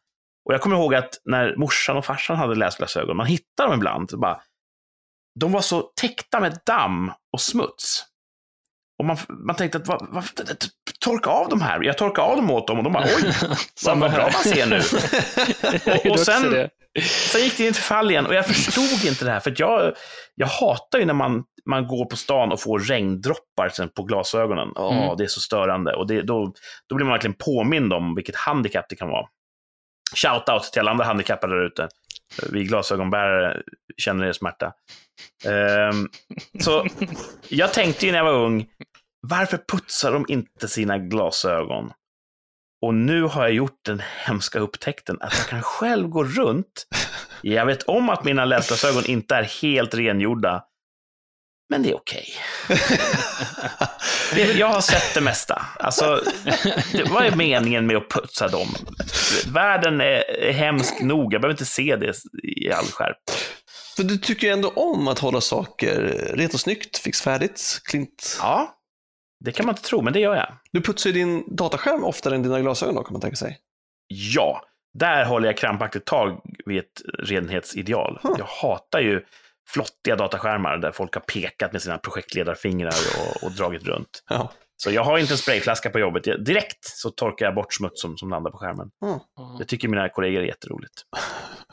[0.46, 4.20] Och jag kommer ihåg att när morsan och farsan hade läsglasögon, man hittade dem ibland,
[4.20, 4.42] bara,
[5.40, 8.06] de var så täckta med damm och smuts.
[9.00, 10.26] Och man, man tänkte att, vad, vad,
[11.00, 11.84] torka av de här.
[11.84, 13.34] Jag torkade av dem åt dem och de bara, oj,
[13.86, 14.82] vad, vad bra man ser nu.
[15.94, 19.32] och, och sen, sen gick det in till fall igen och jag förstod inte det
[19.32, 19.40] här.
[19.40, 19.94] För jag,
[20.36, 24.70] jag hatar ju när man, man går på stan och får regndroppar sen på glasögonen.
[24.76, 25.18] Oh, mm.
[25.18, 25.96] Det är så störande.
[25.96, 26.54] Och det, då,
[26.90, 29.26] då blir man verkligen påmind om vilket handikapp det kan vara.
[30.16, 31.88] Shout-out till alla andra handikappade där ute.
[32.52, 33.62] Vi glasögonbärare
[33.98, 34.74] känner er smärta.
[35.46, 36.10] Um,
[36.60, 36.86] så
[37.50, 38.68] jag tänkte ju när jag var ung,
[39.28, 41.92] varför putsar de inte sina glasögon?
[42.82, 46.88] Och nu har jag gjort den hemska upptäckten att jag kan själv gå runt.
[47.42, 50.64] Jag vet om att mina läsglasögon inte är helt rengjorda,
[51.72, 52.26] men det är okej.
[54.32, 54.58] Okay.
[54.58, 55.66] jag har sett det mesta.
[55.80, 56.22] Alltså,
[57.10, 58.68] vad är meningen med att putsa dem?
[59.54, 63.34] Världen är hemsk nog, jag behöver inte se det i all skärpa.
[63.96, 68.38] För du tycker ju ändå om att hålla saker rent och snyggt, fix färdigt, klint.
[68.42, 68.81] Ja,
[69.44, 70.54] det kan man inte tro, men det gör jag.
[70.72, 73.60] Du putsar ju din dataskärm oftare än dina glasögon då, kan man tänka sig.
[74.08, 78.20] Ja, där håller jag krampaktigt tag vid ett renhetsideal.
[78.24, 78.36] Huh.
[78.38, 79.26] Jag hatar ju
[79.70, 84.24] flottiga dataskärmar där folk har pekat med sina projektledarfingrar och, och dragit runt.
[84.30, 84.52] Ja.
[84.78, 86.28] Så jag har inte en sprayflaska på jobbet.
[86.28, 88.92] Jag, direkt så torkar jag bort smuts som, som landar på skärmen.
[89.06, 89.20] Mm.
[89.60, 90.94] Det tycker mina kollegor är jätteroligt.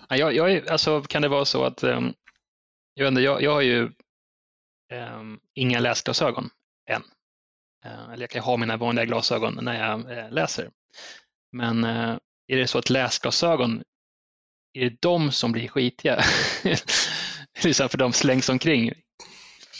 [0.08, 2.14] Jag, jag, alltså, kan det vara så att, um,
[2.94, 3.82] jag, jag har ju
[4.92, 6.50] um, inga läsglasögon
[6.90, 7.02] än.
[7.88, 10.70] Uh, eller jag kan ha mina vanliga glasögon när jag uh, läser.
[11.52, 12.16] Men uh,
[12.48, 13.82] är det så att läsglasögon,
[14.72, 16.22] är det de som blir skitiga?
[17.62, 18.92] för de slängs omkring.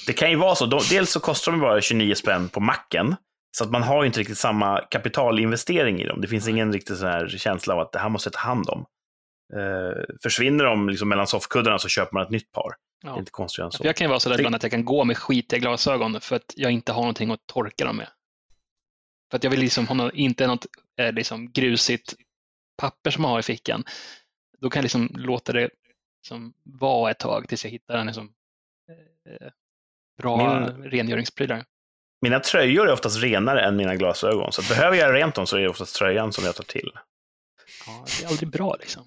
[0.07, 0.67] Det kan ju vara så.
[0.67, 3.17] dels så kostar de bara 29 spänn på macken.
[3.57, 6.21] Så att man har inte riktigt samma kapitalinvestering i dem.
[6.21, 8.69] Det finns ingen riktig sån här känsla av att det här måste jag ta hand
[8.69, 8.85] om.
[9.55, 12.75] Eh, försvinner de liksom mellan soffkuddarna så köper man ett nytt par.
[13.03, 13.09] Ja.
[13.11, 13.87] Det är inte konstigt än så.
[13.87, 16.37] Jag kan ju vara så där ibland att jag kan gå med skitiga glasögon för
[16.37, 18.09] att jag inte har någonting att torka dem med.
[19.31, 20.67] För att jag vill liksom ha något, inte något
[20.99, 22.15] eh, liksom grusigt
[22.77, 23.85] papper som jag har i fickan.
[24.59, 25.71] Då kan jag liksom låta det
[26.23, 28.33] liksom vara ett tag tills jag hittar en liksom,
[29.29, 29.49] eh,
[30.19, 30.85] bra Min...
[30.85, 31.65] rengöringsprylar.
[32.21, 35.61] Mina tröjor är oftast renare än mina glasögon, så behöver jag rent dem så är
[35.61, 36.91] det oftast tröjan som jag tar till.
[37.87, 39.07] Ja, det är aldrig bra liksom.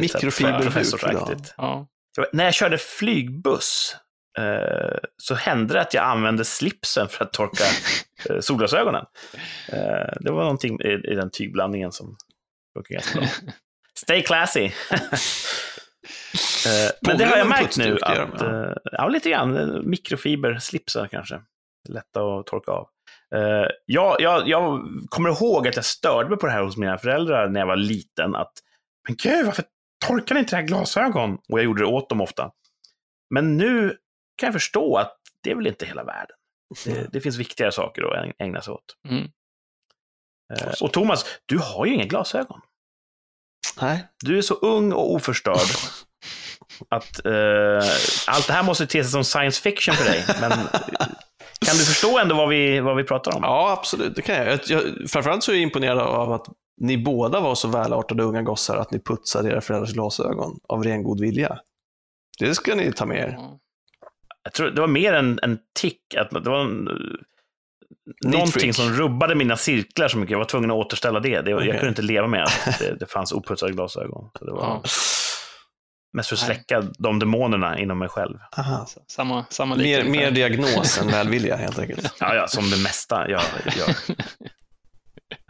[0.00, 1.46] Mikrofiberhud.
[1.56, 1.86] Ja.
[2.32, 3.96] När jag körde flygbuss
[4.38, 7.64] eh, så hände det att jag använde slipsen för att torka
[8.30, 9.04] eh, solglasögonen.
[9.68, 12.16] Eh, det var någonting i, i den tygblandningen som
[12.74, 13.28] funkar ganska bra.
[13.98, 14.70] Stay classy!
[16.66, 21.40] Eh, men det har jag märkt nu att, eh, ja, lite grann, mikrofiberslipsar kanske.
[21.88, 22.88] Lätta att torka av.
[23.34, 26.98] Uh, jag, jag, jag kommer ihåg att jag störde mig på det här hos mina
[26.98, 28.34] föräldrar när jag var liten.
[28.34, 28.52] Att,
[29.08, 29.64] men gud, varför
[30.06, 31.34] torkar ni inte era glasögon?
[31.34, 32.50] Och jag gjorde det åt dem ofta.
[33.34, 33.96] Men nu
[34.36, 36.36] kan jag förstå att det är väl inte hela världen.
[36.84, 38.96] Det, det finns viktigare saker att ägna sig åt.
[39.08, 39.22] Mm.
[40.60, 42.60] Uh, och Thomas, du har ju inga glasögon.
[43.80, 44.08] Nej.
[44.24, 45.56] Du är så ung och oförstörd
[46.88, 47.82] att uh,
[48.26, 50.24] allt det här måste te sig som science fiction för dig.
[50.40, 50.50] Men
[51.66, 53.42] kan du förstå ändå vad vi, vad vi pratar om?
[53.42, 54.16] Ja, absolut.
[54.16, 54.60] Det kan jag.
[54.66, 56.46] jag framförallt så är jag imponerad av att
[56.80, 61.02] ni båda var så välartade unga gossar att ni putsade era föräldrars glasögon av ren
[61.02, 61.58] god vilja.
[62.38, 63.38] Det ska ni ta med er.
[64.44, 66.88] Jag tror det var mer en, en tick, att det var en,
[68.24, 70.30] någonting som rubbade mina cirklar så mycket.
[70.30, 71.40] Jag var tvungen att återställa det.
[71.40, 71.66] det okay.
[71.66, 74.30] Jag kunde inte leva med att det, det fanns oputsade glasögon.
[74.38, 74.82] Så det var ja.
[76.12, 78.38] mest för att släcka de demonerna inom mig själv.
[78.56, 78.86] Aha.
[79.06, 82.14] Samma, samma mer, mer diagnos än välvilja helt enkelt.
[82.20, 83.42] Ja, ja, som det mesta jag
[83.76, 84.16] gör.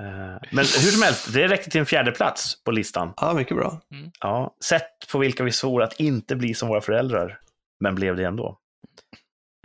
[0.00, 3.14] Eh, men hur som helst, det räckte till en fjärde plats på listan.
[3.16, 3.80] Ja, mycket bra.
[3.94, 4.10] Mm.
[4.20, 7.38] Ja, sätt på vilka vi svor att inte bli som våra föräldrar,
[7.80, 8.58] men blev det ändå.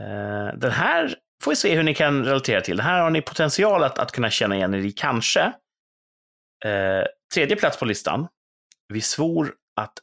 [0.02, 2.78] Eh, den här får vi se hur ni kan relatera till.
[2.78, 5.42] Den här har ni potential att, att kunna känna igen er i, kanske.
[6.66, 8.28] Eh, tredje plats på listan.
[8.94, 9.94] Vi svor att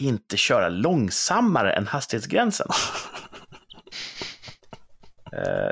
[0.00, 2.66] inte köra långsammare än hastighetsgränsen.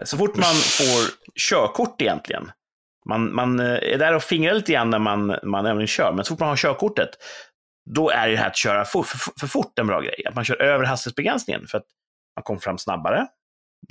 [0.05, 2.51] så fort man får körkort egentligen,
[3.09, 6.25] man, man eh, är där och fingrar lite grann när man, man även kör, men
[6.25, 7.11] så fort man har körkortet,
[7.90, 10.23] då är det här att köra for, för, för fort en bra grej.
[10.29, 11.87] Att man kör över hastighetsbegränsningen för att
[12.37, 13.27] man kommer fram snabbare.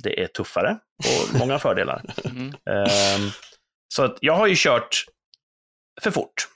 [0.02, 2.02] Det är tuffare och många fördelar.
[2.24, 2.46] Mm.
[2.46, 3.30] Um,
[3.94, 5.04] så att jag har ju kört
[6.02, 6.48] för fort.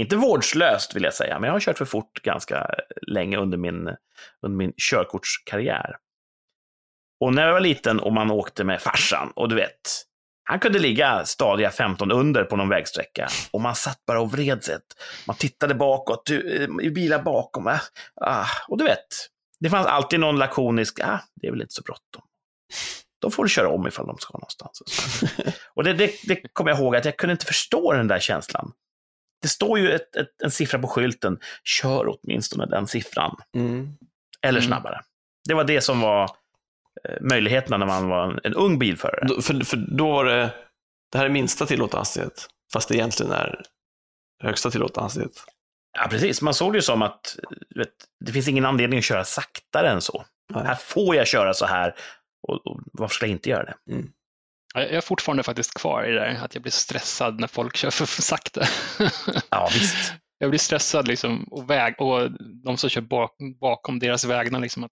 [0.00, 2.70] Inte vårdslöst vill jag säga, men jag har kört för fort ganska
[3.06, 3.88] länge under min,
[4.42, 5.96] under min körkortskarriär.
[7.20, 9.80] Och när jag var liten och man åkte med farsan, och du vet,
[10.50, 14.64] han kunde ligga stadiga 15 under på någon vägsträcka och man satt bara och vred
[14.64, 14.78] sig.
[15.26, 17.66] Man tittade bakåt, du, eh, i bilar bakom.
[17.66, 17.80] Äh,
[18.20, 19.06] ah, och du vet,
[19.60, 22.22] det fanns alltid någon lakonisk, ah, det är väl inte så bråttom.
[23.18, 24.82] De får köra om ifall de ska någonstans.
[25.74, 28.72] Och det, det, det kommer jag ihåg att jag kunde inte förstå den där känslan.
[29.42, 33.36] Det står ju ett, ett, en siffra på skylten, kör åtminstone den siffran.
[33.54, 33.94] Mm.
[34.42, 34.68] Eller mm.
[34.68, 35.00] snabbare.
[35.48, 36.30] Det var det som var
[37.20, 39.26] möjligheterna när man var en, en ung bilförare.
[39.28, 40.50] Då, för, för då var det,
[41.12, 43.62] det här är minsta tillåtna hastighet, fast det egentligen är
[44.44, 45.44] högsta tillåtna hastighet.
[45.98, 46.42] Ja, precis.
[46.42, 47.36] Man såg det ju som att
[47.76, 47.88] vet,
[48.24, 50.24] det finns ingen anledning att köra saktare än så.
[50.54, 50.64] Nej.
[50.64, 51.94] Här får jag köra så här,
[52.48, 53.92] och, och varför ska jag inte göra det?
[53.92, 54.12] Mm.
[54.74, 57.90] Jag är fortfarande faktiskt kvar i det där, att jag blir stressad när folk kör
[57.90, 58.62] för, för sakta.
[59.50, 60.14] ja, visst.
[60.38, 62.30] Jag blir stressad liksom, och, väg, och
[62.64, 64.60] de som kör bak, bakom deras vägnar.
[64.60, 64.90] Liksom, att,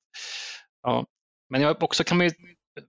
[0.82, 1.06] ja,
[1.50, 2.32] men jag också kan man ju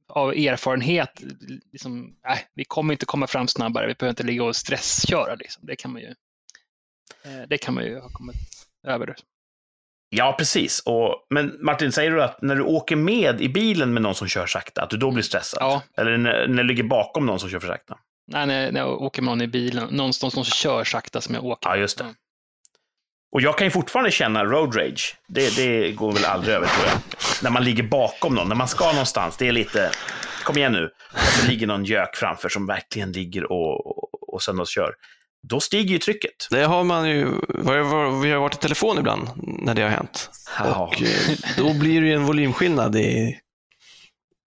[0.07, 1.23] av erfarenhet,
[1.71, 5.35] liksom, äh, vi kommer inte komma fram snabbare, vi behöver inte ligga och stressköra.
[5.35, 5.65] Liksom.
[5.65, 6.07] Det, kan man ju,
[7.23, 8.35] eh, det kan man ju ha kommit
[8.87, 9.15] över.
[10.09, 10.79] Ja, precis.
[10.85, 14.27] Och, men Martin, säger du att när du åker med i bilen med någon som
[14.27, 15.57] kör sakta, att du då blir stressad?
[15.61, 15.81] Ja.
[15.97, 17.97] Eller när, när du ligger bakom någon som kör för sakta?
[18.31, 21.45] Nej, när, när jag åker med någon i bilen, någon som kör sakta som jag
[21.45, 21.69] åker.
[21.69, 22.05] Ja, just det.
[23.31, 25.15] Och jag kan ju fortfarande känna road rage.
[25.27, 26.97] Det, det går väl aldrig över tror jag.
[27.43, 29.37] När man ligger bakom någon, när man ska någonstans.
[29.37, 29.91] Det är lite,
[30.43, 30.91] kom igen nu.
[31.13, 34.93] Och så ligger någon gök framför som verkligen ligger och, och, och söndagskör.
[35.49, 36.47] Då stiger ju trycket.
[36.51, 37.25] Det har man ju,
[38.21, 40.29] vi har varit i telefon ibland när det har hänt.
[40.59, 40.75] Ja.
[40.75, 43.39] Och eh, då blir det ju en volymskillnad i...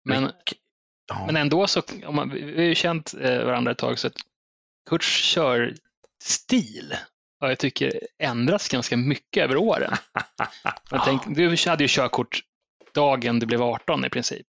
[0.06, 0.32] Men,
[1.10, 1.26] ja.
[1.26, 4.14] men ändå så, om man, vi har ju känt eh, varandra ett tag, så att
[4.90, 5.74] Kurts kör
[7.44, 9.94] har jag tycker ändrats ganska mycket över åren.
[10.92, 12.40] Men tänk, du hade ju körkort
[12.96, 14.48] dagen du blev 18 i princip.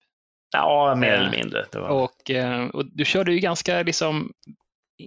[0.51, 1.65] Ja, mer eller mindre.
[1.73, 1.89] Var...
[1.89, 4.31] Och, eh, och, du körde ju ganska, liksom,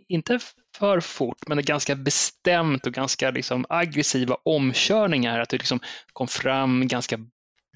[0.09, 0.39] inte
[0.77, 5.41] för fort, men ganska bestämt och ganska liksom, aggressiva omkörningar.
[5.41, 5.81] Att du liksom
[6.13, 7.19] kom fram ganska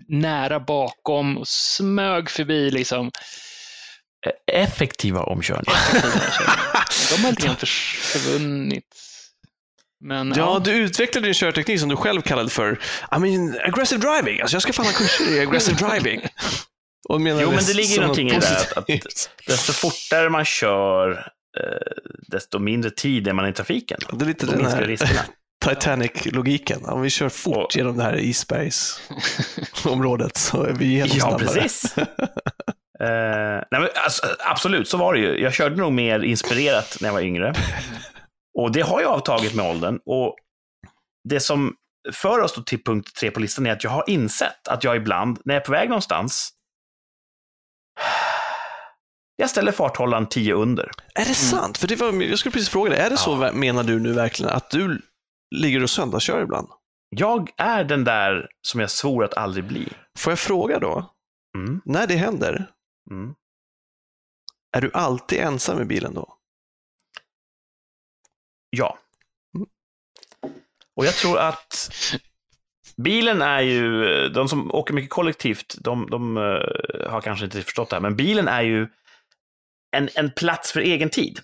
[0.08, 2.70] nära bakom och smög förbi.
[2.70, 3.10] Liksom.
[4.52, 5.72] Effektiva omkörningar.
[5.72, 6.72] Effektiva omkörningar.
[7.16, 9.11] De har lite grann försvunnit.
[10.04, 12.78] Men, ja, ja, du utvecklade din körteknik som du själv kallade för
[13.16, 14.40] I mean, aggressive driving.
[14.40, 16.20] Alltså jag ska fan ha kurser i aggressive driving.
[17.08, 18.86] jo, men det ligger någonting i det att, att
[19.46, 21.10] desto fortare man kör,
[21.58, 21.64] eh,
[22.28, 23.98] desto mindre tid är man i trafiken.
[24.12, 24.96] Det är lite den här
[25.64, 26.84] Titanic-logiken.
[26.84, 31.46] Om vi kör fort och, genom det här isbergsområdet så är vi helt ja, snabbare.
[31.46, 31.98] Precis.
[31.98, 32.04] uh,
[33.00, 35.42] nej, men, alltså, absolut, så var det ju.
[35.42, 37.54] Jag körde nog mer inspirerat när jag var yngre.
[38.58, 40.00] Och det har ju avtagit med åldern.
[40.06, 40.36] Och
[41.28, 41.76] det som
[42.12, 45.38] för oss till punkt tre på listan är att jag har insett att jag ibland,
[45.44, 46.50] när jag är på väg någonstans,
[49.36, 50.84] jag ställer farthållaren 10 under.
[50.84, 51.34] Är det mm.
[51.34, 51.78] sant?
[51.78, 54.52] För det var, jag skulle precis fråga dig, är det så menar du nu verkligen
[54.52, 55.00] att du
[55.54, 56.68] ligger och söndagskör ibland?
[57.08, 59.88] Jag är den där som jag svor att aldrig bli.
[60.18, 61.14] Får jag fråga då?
[61.58, 61.80] Mm.
[61.84, 62.70] När det händer,
[63.10, 63.34] mm.
[64.76, 66.36] är du alltid ensam i bilen då?
[68.76, 68.98] Ja.
[70.96, 71.90] Och jag tror att
[72.96, 77.90] bilen är ju, de som åker mycket kollektivt, de, de uh, har kanske inte förstått
[77.90, 78.88] det här, men bilen är ju
[79.96, 81.40] en, en plats för egen tid.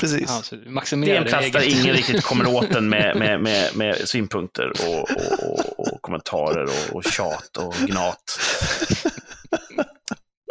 [0.00, 0.30] Precis.
[0.30, 4.08] Alltså, det är en plats där ingen riktigt kommer åt den med, med, med, med
[4.08, 8.40] synpunkter och, och, och, och kommentarer och, och tjat och gnat.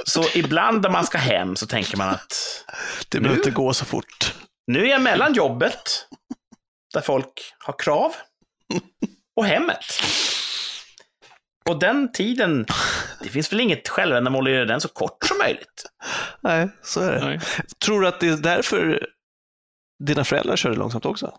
[0.06, 2.63] Så ibland när man ska hem så tänker man att...
[3.10, 4.34] Det behöver inte gå så fort.
[4.67, 6.08] Nu är jag mellan jobbet,
[6.93, 8.15] där folk har krav,
[9.36, 9.86] och hemmet.
[11.69, 12.65] Och den tiden,
[13.21, 15.86] det finns väl inget självändamål att göra den så kort som möjligt.
[16.41, 17.25] Nej, så är det.
[17.25, 17.39] Nej.
[17.86, 19.08] Tror du att det är därför
[20.03, 21.34] dina föräldrar körde långsamt också?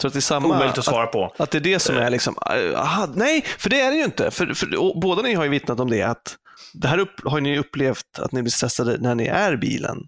[0.00, 1.24] Så att det är samma, Omöjligt att svara på.
[1.24, 2.38] Att, att det är det som är liksom,
[2.76, 4.30] aha, nej, för det är det ju inte.
[4.30, 6.36] För, för båda ni har ju vittnat om det, att
[6.74, 9.98] det här upp, har ni upplevt att ni blir stressade när ni är bilen,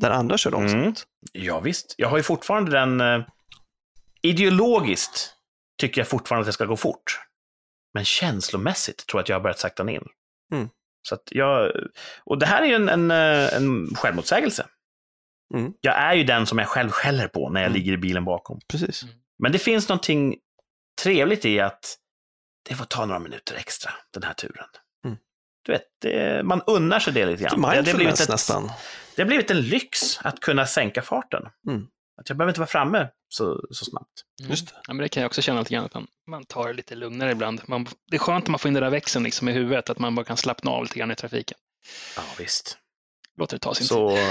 [0.00, 0.82] där andra kör långsamt.
[0.82, 0.94] Mm.
[1.32, 1.94] Ja, visst.
[1.98, 3.26] Jag har ju fortfarande den, eh,
[4.22, 5.34] ideologiskt
[5.80, 7.20] tycker jag fortfarande att det ska gå fort.
[7.94, 10.02] Men känslomässigt tror jag att jag har börjat sakta ner.
[10.52, 10.68] Mm.
[11.08, 11.72] Så att jag,
[12.24, 14.66] och det här är ju en, en, eh, en självmotsägelse.
[15.54, 15.72] Mm.
[15.80, 17.78] Jag är ju den som jag själv skäller på när jag mm.
[17.78, 18.60] ligger i bilen bakom.
[18.68, 19.02] Precis.
[19.02, 19.14] Mm.
[19.38, 20.36] Men det finns någonting
[21.02, 21.96] trevligt i att
[22.68, 24.66] det får ta några minuter extra, den här turen.
[25.70, 27.62] Du vet, det, man unnar sig det lite grann.
[27.62, 28.70] Det, det, har blivit ett, nästan.
[29.16, 31.42] det har blivit en lyx att kunna sänka farten.
[31.68, 31.86] Mm.
[32.20, 34.24] Att jag behöver inte vara framme så, så snabbt.
[34.40, 34.50] Mm.
[34.50, 34.74] Just det.
[34.86, 36.94] Ja, men det kan jag också känna lite grann, att man, man tar det lite
[36.94, 37.60] lugnare ibland.
[37.66, 39.98] Man, det är skönt att man får in den där växeln liksom i huvudet, att
[39.98, 41.58] man bara kan slappna av lite grann i trafiken.
[42.16, 42.78] Ja, visst.
[43.36, 44.26] Låter det ta sin så, tid.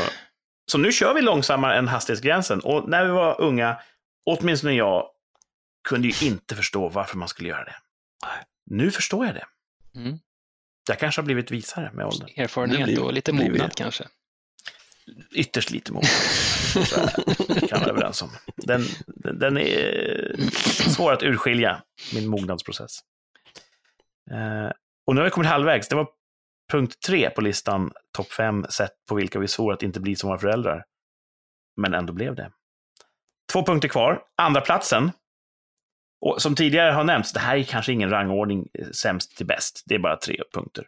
[0.72, 2.60] Så nu kör vi långsammare än hastighetsgränsen.
[2.60, 3.78] Och när vi var unga,
[4.26, 5.10] åtminstone jag,
[5.90, 7.76] kunde ju inte förstå varför man skulle göra det.
[8.66, 9.46] Nu förstår jag det.
[9.96, 10.20] Mm.
[10.90, 12.30] Jag kanske har blivit visare med åldern.
[12.36, 14.08] Erfarenhet och lite mognad kanske.
[15.32, 16.12] Ytterst lite mognad.
[17.70, 18.30] kan vara överens om.
[18.56, 20.36] Den, den, den, är
[20.90, 21.82] svår att urskilja,
[22.14, 23.00] min mognadsprocess.
[24.32, 24.72] Eh,
[25.08, 25.88] och nu har vi kommit halvvägs.
[25.88, 26.08] Det var
[26.72, 30.30] punkt tre på listan, topp fem sätt på vilka vi svor att inte bli som
[30.30, 30.84] våra föräldrar.
[31.78, 32.52] Men ändå blev det.
[33.54, 34.22] Två punkter kvar.
[34.38, 35.12] Andra platsen.
[36.22, 39.84] Och som tidigare har nämnts, det här är kanske ingen rangordning eh, sämst till bäst.
[39.86, 40.88] Det är bara tre punkter.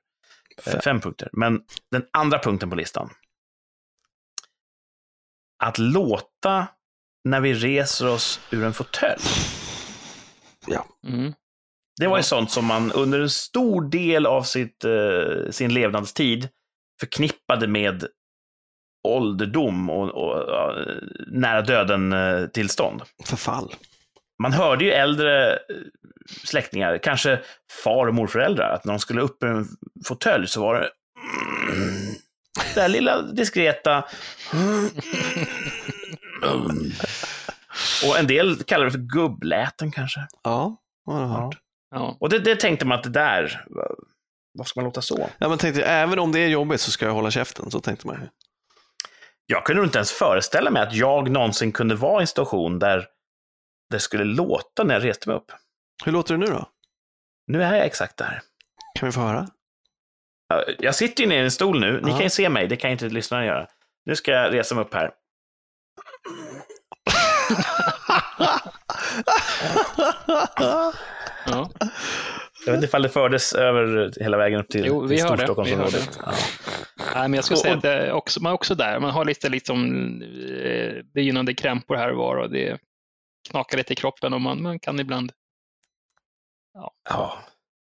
[0.64, 0.82] Fem.
[0.84, 1.30] Fem punkter.
[1.34, 3.10] Men den andra punkten på listan.
[5.64, 6.68] Att låta
[7.24, 9.22] när vi reser oss ur en fåtölj.
[10.68, 10.86] Ja.
[11.08, 11.34] Mm.
[12.00, 16.50] Det var ju sånt som man under en stor del av sitt, eh, sin levnadstid
[17.00, 18.08] förknippade med
[19.08, 20.76] ålderdom och, och, och
[21.28, 23.02] nära döden-tillstånd.
[23.26, 23.76] Förfall.
[24.42, 25.58] Man hörde ju äldre eh,
[26.44, 27.40] släktingar, kanske
[27.84, 29.68] far och morföräldrar, att när de skulle upp i en
[30.06, 30.90] fåtölj så var det
[32.76, 34.06] det här lilla diskreta
[38.06, 40.28] och en del kallar det för gubbläten kanske.
[40.44, 41.58] Ja, det har jag hört.
[41.92, 42.18] Ja.
[42.20, 43.66] Och det, det tänkte man att det där,
[44.54, 45.30] vad ska man låta så?
[45.38, 48.08] Ja, man tänkte även om det är jobbigt så ska jag hålla käften, så tänkte
[48.08, 48.28] man ju.
[49.46, 53.08] Jag kunde inte ens föreställa mig att jag någonsin kunde vara i en situation där
[53.92, 55.52] det skulle låta när jag reste mig upp.
[56.06, 56.70] Hur låter det nu då?
[57.48, 58.42] Nu är jag exakt där.
[59.00, 59.48] Kan vi få höra?
[60.80, 62.02] Jag sitter ju ner i en stol nu.
[62.02, 62.18] Ni Aha.
[62.18, 63.68] kan ju se mig, det kan inte lyssnarna göra.
[64.06, 65.12] Nu ska jag resa mig upp här.
[71.46, 71.70] Ja.
[72.66, 76.20] Jag vet inte ifall det fördes över hela vägen upp till, jo, vi till Storstockholmsområdet.
[76.26, 76.32] Ja.
[77.16, 79.00] Nej, men jag skulle säga att det är också, man är också där.
[79.00, 79.86] Man har lite liksom,
[80.64, 82.78] eh, begynnande krämpor här och var och det
[83.50, 85.32] knakar lite i kroppen och man, man kan ibland
[86.74, 87.38] ja, ja.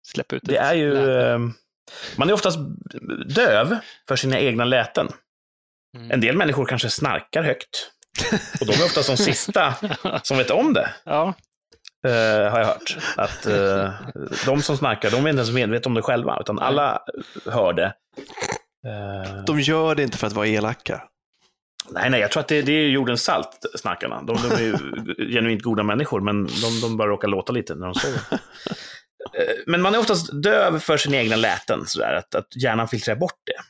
[0.07, 0.57] släppa ut det.
[0.57, 1.33] är ju, läten.
[1.33, 1.53] Ehm,
[2.17, 2.59] man är oftast
[3.35, 5.09] döv för sina egna läten.
[5.97, 6.11] Mm.
[6.11, 7.91] En del människor kanske snarkar högt.
[8.61, 9.75] Och de är ofta de sista
[10.23, 10.93] som vet om det.
[11.05, 11.33] Ja.
[12.07, 12.97] Uh, har jag hört.
[13.17, 13.89] Att uh,
[14.45, 17.01] de som snackar, de är inte ens medvetna om det själva, utan alla
[17.45, 17.93] hör det.
[18.87, 21.03] Uh, de gör det inte för att vara elaka.
[21.91, 24.21] Nej, nej, jag tror att det, det är jordens salt, snackarna.
[24.21, 24.75] De, de är ju
[25.33, 28.21] genuint goda människor, men de, de bara råkar låta lite när de sover.
[29.65, 33.41] men man är oftast döv för sina egna läten, sådär, att, att hjärnan filtrerar bort
[33.45, 33.63] det.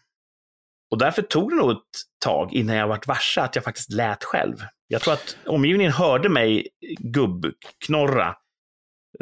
[0.92, 1.78] Och därför tog det nog ett
[2.26, 4.56] tag innan jag vart varse att jag faktiskt lät själv.
[4.88, 6.68] Jag tror att omgivningen hörde mig
[7.00, 8.36] gubbknorra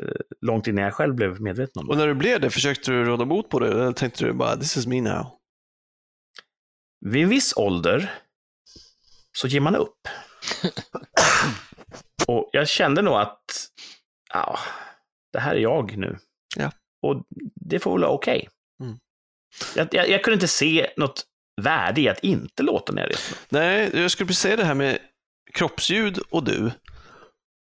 [0.01, 0.07] eh,
[0.41, 1.91] långt innan jag själv blev medveten om det.
[1.91, 3.67] Och när du blev det, försökte du råda bot på det?
[3.67, 5.25] Eller tänkte du bara, this is me now?
[7.05, 8.11] Vid en viss ålder
[9.35, 10.07] så ger man upp.
[12.27, 13.69] och jag kände nog att,
[14.33, 14.59] ja,
[15.33, 16.17] det här är jag nu.
[16.55, 16.71] Ja.
[17.01, 17.23] Och
[17.55, 18.37] det får väl vara okej.
[18.37, 18.49] Okay.
[18.87, 18.99] Mm.
[19.75, 21.25] Jag, jag, jag, kunde inte se något
[21.61, 24.99] värde i att inte låta jag reser Nej, jag skulle precis säga det här med
[25.53, 26.71] kroppsljud och du.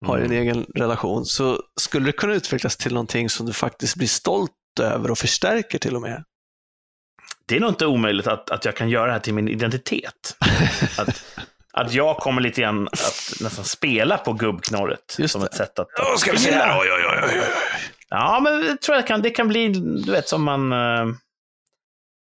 [0.06, 0.38] har en mm.
[0.38, 4.50] egen relation, så skulle det kunna utvecklas till någonting som du faktiskt blir stolt
[4.80, 6.24] över och förstärker till och med.
[7.46, 10.36] Det är nog inte omöjligt att, att jag kan göra det här till min identitet.
[10.98, 11.24] att,
[11.76, 15.16] att jag kommer lite grann att nästan spela på gubbknorret.
[15.18, 15.46] Just som det.
[15.46, 15.88] ett sätt att...
[15.98, 16.80] Oh, ska vi se här?
[16.80, 17.42] Oj, oj, oj, oj.
[18.08, 19.68] Ja, men det tror jag kan, det kan bli,
[20.06, 20.72] du vet, som man...
[20.72, 21.06] Eh,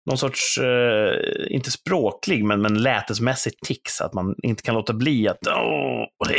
[0.06, 4.02] någon sorts, eh, inte språklig, men, men lätesmässigt tics.
[4.02, 6.06] Att man inte kan låta bli att åh,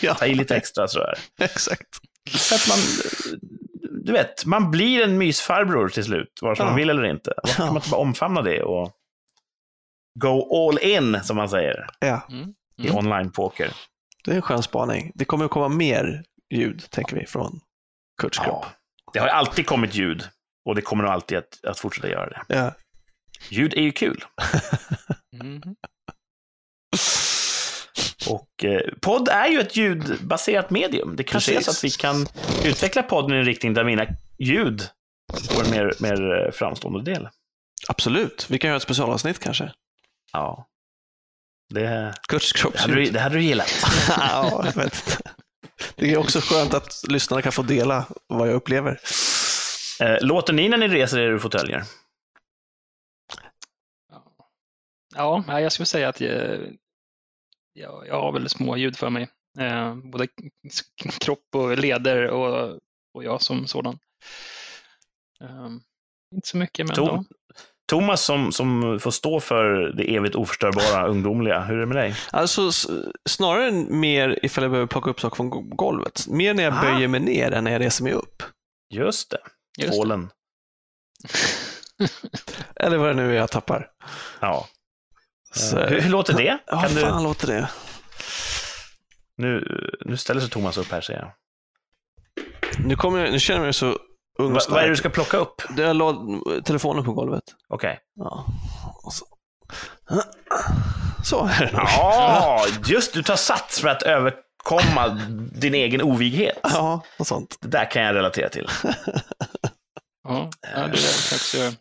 [0.00, 0.14] ja.
[0.14, 1.14] ta i lite extra sådär.
[1.40, 1.88] Exakt.
[2.30, 2.78] Så att man,
[4.04, 6.66] du vet, man blir en mysfarbror till slut, vare sig ja.
[6.66, 7.32] man vill eller inte.
[7.42, 8.92] Varför kan man inte bara omfamna det och
[10.14, 12.20] go all in, som man säger, ja.
[12.30, 12.54] Mm.
[12.78, 12.96] i mm.
[12.96, 13.72] online-poker.
[14.24, 15.12] Det är en skön spaning.
[15.14, 17.60] Det kommer att komma mer ljud, tänker vi, från
[18.20, 18.64] Kurts kropp.
[18.64, 18.72] Ja.
[19.12, 20.28] Det har ju alltid kommit ljud
[20.64, 22.42] och det kommer nog alltid att, att fortsätta göra det.
[22.48, 22.74] Ja.
[23.48, 24.24] Ljud är ju kul.
[25.42, 25.62] mm.
[28.28, 31.16] Och eh, podd är ju ett ljudbaserat medium.
[31.16, 31.68] Det kanske Precis.
[31.68, 32.26] är så att vi kan
[32.64, 34.06] utveckla podden i en riktning där mina
[34.38, 34.82] ljud
[35.50, 37.28] får en mer, mer eh, framstående del.
[37.88, 38.46] Absolut.
[38.50, 39.72] Vi kan göra ett specialavsnitt kanske.
[40.32, 40.66] Ja.
[41.74, 43.84] Det, det, hade du, det hade du gillat.
[44.08, 45.20] ja, jag vet
[45.96, 49.00] Det är också skönt att lyssnarna kan få dela vad jag upplever.
[50.00, 51.84] Eh, låter ni när ni reser er ur fåtöljer?
[55.14, 56.58] Ja, jag skulle säga att jag,
[57.72, 59.28] jag, jag har väl små ljud för mig.
[59.58, 60.28] Eh, både
[61.20, 62.78] kropp och leder och,
[63.14, 63.98] och jag som sådan.
[65.40, 65.68] Eh,
[66.34, 67.24] inte så mycket, men Tom,
[67.90, 72.14] Thomas som, som får stå för det evigt oförstörbara ungdomliga, hur är det med dig?
[72.30, 72.70] Alltså
[73.28, 76.26] snarare mer ifall jag behöver plocka upp saker från golvet.
[76.28, 76.82] Mer när jag Aha.
[76.82, 78.42] böjer mig ner än när jag reser mig upp.
[78.90, 79.86] Just det.
[79.86, 80.30] Tvålen.
[82.76, 83.90] Eller vad det nu är jag tappar.
[84.40, 84.68] Ja.
[85.52, 86.58] Så, hur, hur, låter det?
[86.66, 87.24] Ja, kan fan du...
[87.24, 87.70] låter det?
[89.36, 91.32] Nu, nu ställer sig Thomas upp här, ser jag.
[92.78, 93.98] Nu, kommer jag, nu känner jag mig så
[94.40, 94.74] ung och stark.
[94.74, 95.62] Vad är det du ska plocka upp?
[95.76, 96.24] Jag la
[96.64, 97.44] telefonen på golvet.
[97.68, 97.90] Okej.
[97.90, 97.98] Okay.
[98.14, 98.46] Ja.
[99.10, 99.24] Så.
[101.24, 101.86] så är det nog.
[101.86, 105.08] Ja, just du tar sats för att överkomma
[105.52, 106.60] din egen ovighet.
[106.62, 107.56] Ja, och sånt.
[107.60, 108.68] Det där kan jag relatera till.
[110.28, 110.90] ja, det är
[111.30, 111.74] faktiskt jag.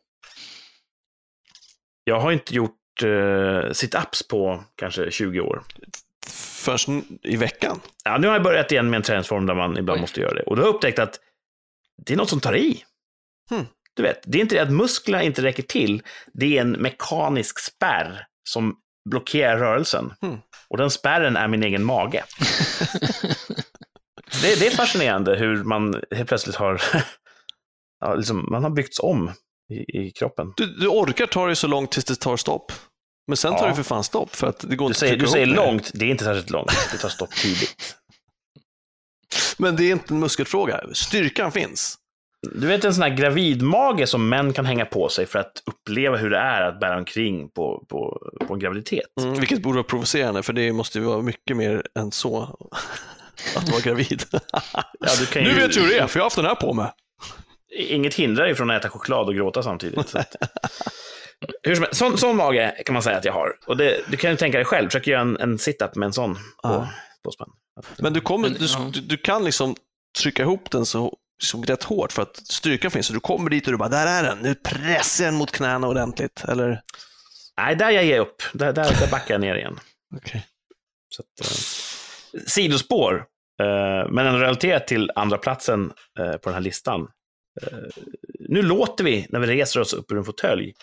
[2.04, 5.64] Jag har inte gjort uh, sit-ups på kanske 20 år.
[6.64, 6.90] Först
[7.24, 7.80] i veckan?
[8.04, 10.02] Ja, nu har jag börjat igen med en träningsform där man ibland Oj.
[10.02, 10.44] måste göra det.
[10.44, 11.20] Och då har jag upptäckt att
[12.06, 12.84] det är något som tar i.
[13.50, 13.66] Hmm.
[13.96, 17.60] Du vet, det är inte det att musklerna inte räcker till, det är en mekanisk
[17.60, 18.76] spärr som
[19.10, 20.14] blockerar rörelsen.
[20.22, 20.38] Hmm.
[20.70, 22.24] Och den spärren är min egen mage.
[24.42, 26.82] det, det, är fascinerande hur man helt plötsligt har,
[28.00, 29.32] ja, liksom, man har byggts om
[29.70, 30.54] i, i kroppen.
[30.58, 32.72] Du, du, orkar ta dig så långt tills det tar stopp.
[33.28, 33.70] Men sen tar ja.
[33.70, 36.06] det för fan stopp, för att det går du inte säger, Du säger långt, det
[36.06, 36.72] är inte särskilt långt.
[36.92, 37.96] Det tar stopp tidigt.
[39.60, 40.82] Men det är inte en muskelfråga.
[40.94, 41.96] Styrkan finns.
[42.42, 46.18] Du vet en sån här gravidmage som män kan hänga på sig för att uppleva
[46.18, 49.06] hur det är att bära omkring på, på, på en graviditet.
[49.22, 52.42] Mm, vilket borde vara provocerande, för det måste ju vara mycket mer än så.
[53.58, 54.24] Att vara gravid.
[55.00, 55.42] ja, ju...
[55.42, 56.92] Nu vet jag hur det är, för jag har haft den här på mig.
[57.78, 60.10] Inget hindrar dig från att äta choklad och gråta samtidigt.
[60.10, 60.36] Så att...
[61.64, 63.50] Hur som sån, sån mage kan man säga att jag har.
[63.68, 66.14] Och det, du kan ju tänka dig själv, försök göra en, en sit-up med en
[66.14, 66.88] sån på, ah.
[67.24, 67.50] på spänn.
[67.98, 69.76] Men du, kommer, du, du, kan liksom
[70.18, 73.08] trycka ihop den så, så rätt hårt för att styrkan finns.
[73.08, 75.52] Så du kommer dit och du bara, där är den, nu pressar jag den mot
[75.52, 76.44] knäna ordentligt.
[76.48, 76.82] Eller?
[77.58, 78.44] Nej, där jag ger upp.
[78.54, 79.80] Där, där, där backar jag ner igen.
[80.16, 80.42] okay.
[81.10, 83.26] Så att, eh, sidospår,
[83.62, 87.08] eh, men en relaterat till andra platsen eh, på den här listan.
[87.62, 87.78] Eh,
[88.40, 90.74] nu låter vi när vi reser oss upp ur en fåtölj.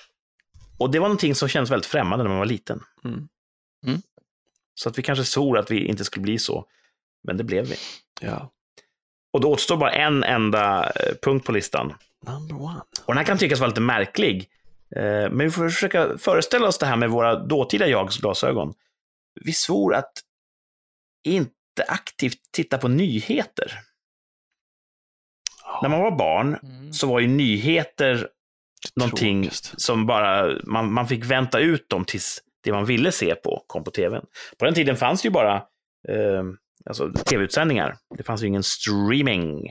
[0.78, 2.82] Och det var någonting som kändes väldigt främmande när man var liten.
[3.04, 3.28] Mm.
[3.86, 4.02] Mm.
[4.74, 6.66] Så att vi kanske såg att vi inte skulle bli så.
[7.26, 7.76] Men det blev vi.
[8.20, 8.52] Ja.
[9.32, 11.94] Och då återstår bara en enda eh, punkt på listan.
[12.26, 12.80] Number one.
[13.04, 14.48] Och den här kan tyckas vara lite märklig.
[14.96, 18.74] Eh, men vi får försöka föreställa oss det här med våra dåtida jags glasögon.
[19.40, 20.12] Vi svor att
[21.24, 23.72] inte aktivt titta på nyheter.
[25.64, 25.82] Oh.
[25.82, 26.92] När man var barn mm.
[26.92, 28.28] så var ju nyheter
[28.96, 29.74] någonting Tråkigt.
[29.76, 33.84] som bara, man, man fick vänta ut dem tills det man ville se på kom
[33.84, 34.26] på tvn.
[34.58, 35.54] På den tiden fanns det ju bara
[36.08, 36.44] eh,
[36.86, 37.98] alltså, tv-utsändningar.
[38.16, 39.70] Det fanns ju ingen streaming.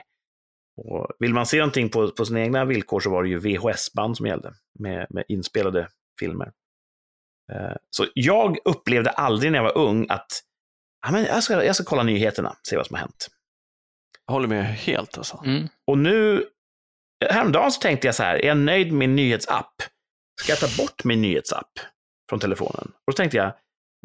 [0.77, 4.17] Och vill man se någonting på, på sina egna villkor så var det ju VHS-band
[4.17, 5.87] som gällde med, med inspelade
[6.19, 6.51] filmer.
[7.53, 10.27] Eh, så jag upplevde aldrig när jag var ung att
[11.05, 13.27] ja, men jag, ska, jag ska kolla nyheterna, se vad som har hänt.
[14.25, 15.41] Jag håller med helt alltså.
[15.45, 15.67] Mm.
[15.87, 16.45] Och nu,
[17.29, 19.73] häromdagen så tänkte jag så här, är jag nöjd med min nyhetsapp?
[20.41, 21.69] Ska jag ta bort min nyhetsapp?
[22.29, 22.85] från telefonen.
[22.85, 23.53] Och då tänkte jag,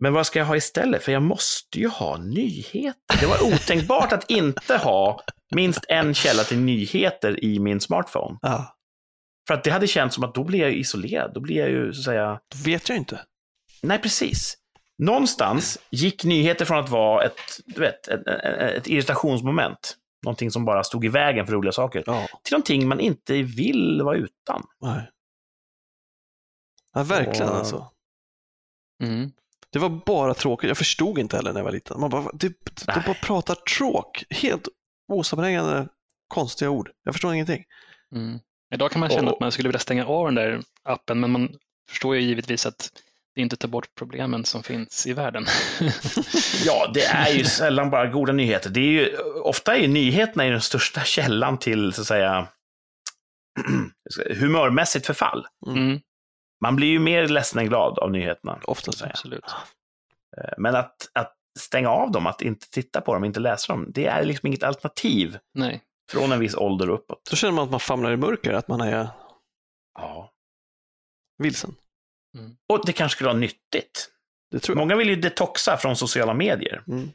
[0.03, 1.03] Men vad ska jag ha istället?
[1.03, 3.20] För jag måste ju ha nyheter.
[3.20, 5.20] Det var otänkbart att inte ha
[5.55, 8.38] minst en källa till nyheter i min smartphone.
[8.42, 8.76] Ja.
[9.48, 11.34] För att det hade känts som att då blir jag isolerad.
[11.34, 12.40] Då blir jag ju så att säga...
[12.55, 13.20] Då vet jag inte.
[13.82, 14.57] Nej, precis.
[14.98, 20.84] Någonstans gick nyheter från att vara ett, du vet, ett, ett irritationsmoment, någonting som bara
[20.84, 22.26] stod i vägen för roliga saker, Ja.
[22.42, 24.66] till någonting man inte vill vara utan.
[24.80, 25.11] Nej.
[26.94, 27.90] Ja, verkligen Och- alltså.
[29.03, 29.30] Mm.
[29.73, 30.68] Det var bara tråkigt.
[30.68, 32.01] Jag förstod inte heller när jag var liten.
[32.01, 32.53] Man bara, det
[32.89, 33.03] Nej.
[33.07, 34.25] bara pratar tråk.
[34.31, 34.68] Helt
[35.12, 35.89] osammanhängande
[36.29, 36.91] konstiga ord.
[37.05, 37.64] Jag förstår ingenting.
[38.14, 38.39] Mm.
[38.75, 41.31] Idag kan man känna Och- att man skulle vilja stänga av den där appen, men
[41.31, 41.49] man
[41.91, 42.91] förstår ju givetvis att
[43.35, 45.47] det inte tar bort problemen som finns i världen.
[46.64, 48.71] Ja, det är ju sällan bara goda nyheter.
[48.71, 52.49] Det är ju, ofta är ju nyheterna den största källan till, så att säga,
[54.41, 55.47] humörmässigt förfall.
[55.66, 56.01] Mm,
[56.61, 58.61] Man blir ju mer ledsen än glad av nyheterna.
[58.65, 59.05] Ofta så så.
[59.05, 59.11] att säga.
[59.11, 59.45] absolut.
[60.37, 63.87] Eh, Men att, att stänga av dem, att inte titta på dem, inte läsa dem,
[63.89, 65.83] det är liksom inget alternativ Nej.
[66.13, 67.29] från en viss ålder och uppåt.
[67.31, 69.09] Då känner man att man famlar i mörker, att man är
[69.99, 70.33] Ja.
[71.39, 71.75] vilsen.
[72.69, 74.11] Och det kanske skulle vara nyttigt.
[74.51, 74.83] Det tror jag.
[74.83, 76.85] Många vill ju detoxa från sociala medier.
[76.89, 77.11] Mm.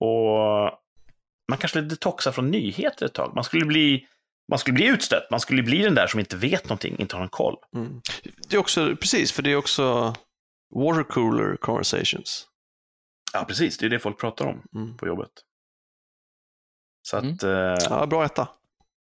[0.00, 0.70] Och
[1.48, 3.32] man kanske skulle detoxa från nyheter ett tag.
[3.34, 4.08] Man skulle bli,
[4.48, 5.30] man skulle bli utstött.
[5.30, 7.56] Man skulle bli den där som inte vet någonting, inte har någon koll.
[7.76, 8.00] Mm.
[8.48, 10.14] Det är också, precis, för det är också
[10.74, 12.46] watercooler conversations.
[13.32, 13.78] Ja, precis.
[13.78, 14.96] Det är det folk pratar om Mm.
[14.96, 15.30] på jobbet.
[17.08, 17.32] Så Mm.
[17.34, 18.48] att, eh, Ja, bra etta.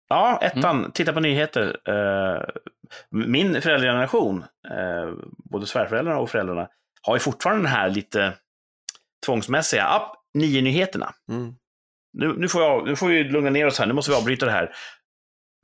[0.09, 1.77] ja, ettan, titta på nyheter.
[1.89, 2.41] Eh,
[3.09, 5.13] min föräldrageneration, eh,
[5.49, 6.69] både svärföräldrarna och föräldrarna,
[7.01, 8.33] har ju fortfarande den här lite
[9.25, 11.13] tvångsmässiga, ja, nio nyheterna.
[11.29, 11.55] Mm.
[12.13, 14.45] Nu, nu, får jag, nu får vi lugna ner oss här, nu måste vi avbryta
[14.45, 14.75] det här.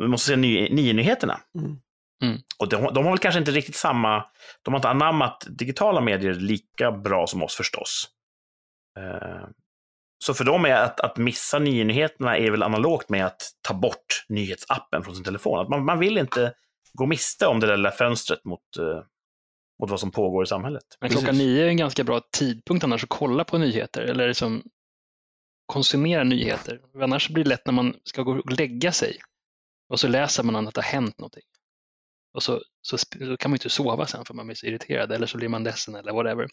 [0.02, 1.40] Vi måste se ny, nyheterna.
[1.60, 1.78] Mm.
[2.24, 2.38] Mm.
[2.60, 4.26] Och de, de har väl kanske inte riktigt samma,
[4.62, 8.08] de har inte anammat digitala medier lika bra som oss förstås.
[9.00, 9.48] Eh,
[10.24, 14.26] så för dem är att, att missa nyheterna är väl analogt med att ta bort
[14.30, 15.60] nyhetsappen från sin telefon.
[15.60, 16.54] Att man, man vill inte
[16.94, 19.04] gå miste om det där lilla fönstret mot, eh,
[19.82, 20.84] mot vad som pågår i samhället.
[21.00, 21.24] Men Precis.
[21.24, 24.64] klockan nio är en ganska bra tidpunkt annars att kolla på nyheter eller liksom
[25.66, 26.82] konsumera nyheter.
[27.02, 29.18] Annars blir det lätt när man ska gå och lägga sig
[29.92, 31.44] och så läser man att det har hänt någonting.
[32.34, 35.12] Och så, så, så kan man ju inte sova sen för man blir så irriterad
[35.12, 36.48] eller så blir man ledsen eller whatever.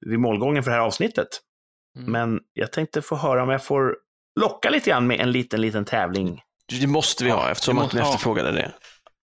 [0.00, 1.28] vid målgången för det här avsnittet.
[1.96, 2.12] Mm.
[2.12, 3.96] Men jag tänkte få höra om jag får
[4.40, 6.42] locka lite grann med en liten, liten tävling.
[6.80, 8.04] Det måste vi ha Ja, eftersom måste- ja.
[8.04, 8.72] efterfrågade det.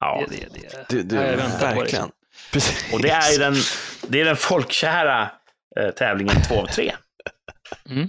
[0.01, 0.87] Ja, Det, det, det.
[0.89, 1.37] Du, du, det.
[1.61, 2.11] verkligen.
[2.53, 2.93] Precis.
[2.95, 3.55] och det är den,
[4.09, 5.31] det är den folkkära
[5.77, 6.95] eh, tävlingen två av tre.
[7.91, 8.09] Mm.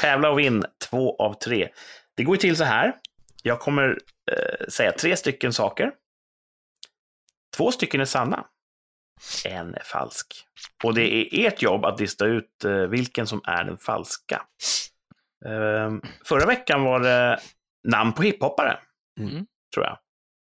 [0.00, 1.68] Tävla och vinn två av tre.
[2.16, 2.92] Det går ju till så här.
[3.42, 3.98] Jag kommer
[4.32, 5.92] eh, säga tre stycken saker.
[7.56, 8.44] Två stycken är sanna.
[9.44, 10.26] En är falsk.
[10.84, 14.42] Och det är ert jobb att lista ut eh, vilken som är den falska.
[15.44, 15.92] Eh,
[16.24, 17.40] förra veckan var det
[17.88, 18.78] namn på hiphoppare.
[19.20, 19.46] Mm.
[19.74, 19.98] Tror jag.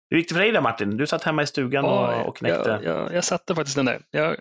[0.09, 0.97] Hur gick det för dig där Martin?
[0.97, 2.69] Du satt hemma i stugan och, och knäckte.
[2.69, 4.01] jag, jag, jag satte faktiskt den där.
[4.11, 4.35] Jag,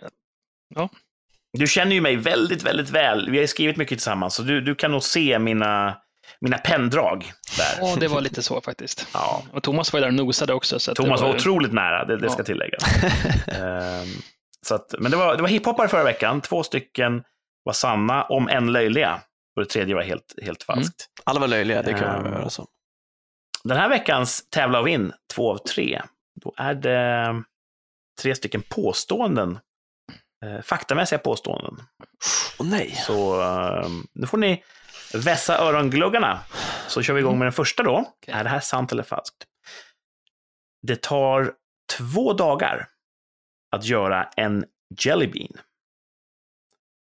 [1.58, 3.30] Du känner ju mig väldigt, väldigt väl.
[3.30, 6.02] Vi har skrivit mycket tillsammans, så du, du kan nog se mina,
[6.40, 7.78] mina penndrag där.
[7.86, 9.06] ja, det var lite så faktiskt.
[9.14, 9.42] Ja.
[9.52, 10.78] Och Thomas var ju där och nosade också.
[10.78, 12.44] Så Thomas var var, otroligt nära, det, det ska Ja.
[12.44, 12.82] tilläggas.
[13.48, 14.08] Ehm,
[14.66, 16.40] så att, men det var, det var hiphoppare förra veckan.
[16.40, 17.22] Två stycken
[17.64, 19.20] var sanna, om en löjliga.
[19.56, 20.76] Och det tredje var helt, helt Mm.
[20.76, 21.06] falskt.
[21.24, 22.22] Alla var löjliga, det kan man Ehm.
[22.22, 22.66] väl göra så.
[23.64, 26.02] Den här veckans tävla och vinn, två av tre,
[26.42, 27.42] Då är det
[28.22, 29.58] tre stycken påståenden.
[30.44, 31.74] Eh, faktamässiga påståenden.
[32.58, 32.90] Åh oh, nej.
[33.06, 34.64] Så eh, nu får ni
[35.14, 36.40] vässa örongluggarna.
[36.88, 37.98] Så kör vi igång med den första då.
[37.98, 38.34] Okay.
[38.34, 39.44] Är det här sant eller falskt?
[40.82, 41.54] Det tar
[41.98, 42.88] två dagar
[43.70, 44.64] att göra en
[45.04, 45.52] jellybean.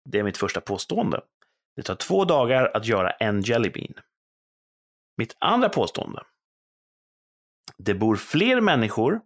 [0.10, 1.22] Det är mitt första påstående.
[1.76, 3.94] Det tar två dagar att göra en jellybean.
[5.18, 6.24] Mitt andra påstående.
[7.78, 9.22] Det bor fler människor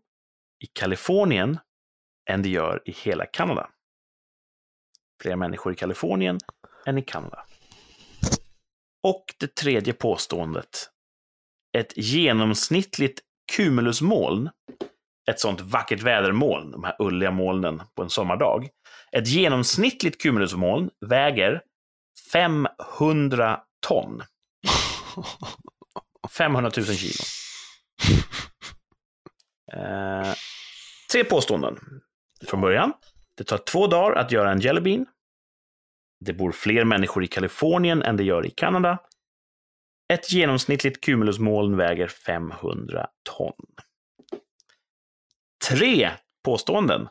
[0.59, 1.59] i Kalifornien
[2.29, 3.69] än det gör i hela Kanada.
[5.21, 6.39] Fler människor i Kalifornien
[6.85, 7.46] än i Kanada.
[9.07, 10.89] Och det tredje påståendet.
[11.77, 13.19] Ett genomsnittligt
[13.51, 14.49] cumulusmoln,
[15.29, 18.69] ett sånt vackert vädermoln, de här ulliga molnen på en sommardag.
[19.11, 21.61] Ett genomsnittligt cumulusmoln väger
[22.31, 24.23] 500 ton.
[26.37, 27.23] 500 000 kilo.
[29.73, 30.33] Eh,
[31.11, 31.79] tre påståenden
[32.47, 32.93] från början.
[33.37, 35.05] Det tar två dagar att göra en jellybean.
[36.19, 38.99] Det bor fler människor i Kalifornien än det gör i Kanada.
[40.13, 43.53] Ett genomsnittligt cumulusmoln väger 500 ton.
[45.69, 46.11] Tre
[46.43, 47.09] påståenden.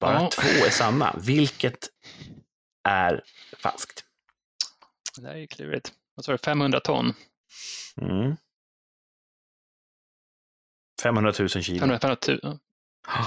[0.00, 0.30] Bara ja.
[0.30, 1.14] två är sanna.
[1.22, 1.88] Vilket
[2.88, 3.22] är
[3.58, 4.04] falskt?
[5.18, 5.92] Det här är klurigt.
[6.14, 7.12] Vad sa du, 500 ton?
[8.00, 8.36] Mm.
[11.02, 11.78] 500 000 kilo.
[11.78, 12.58] 500, 000,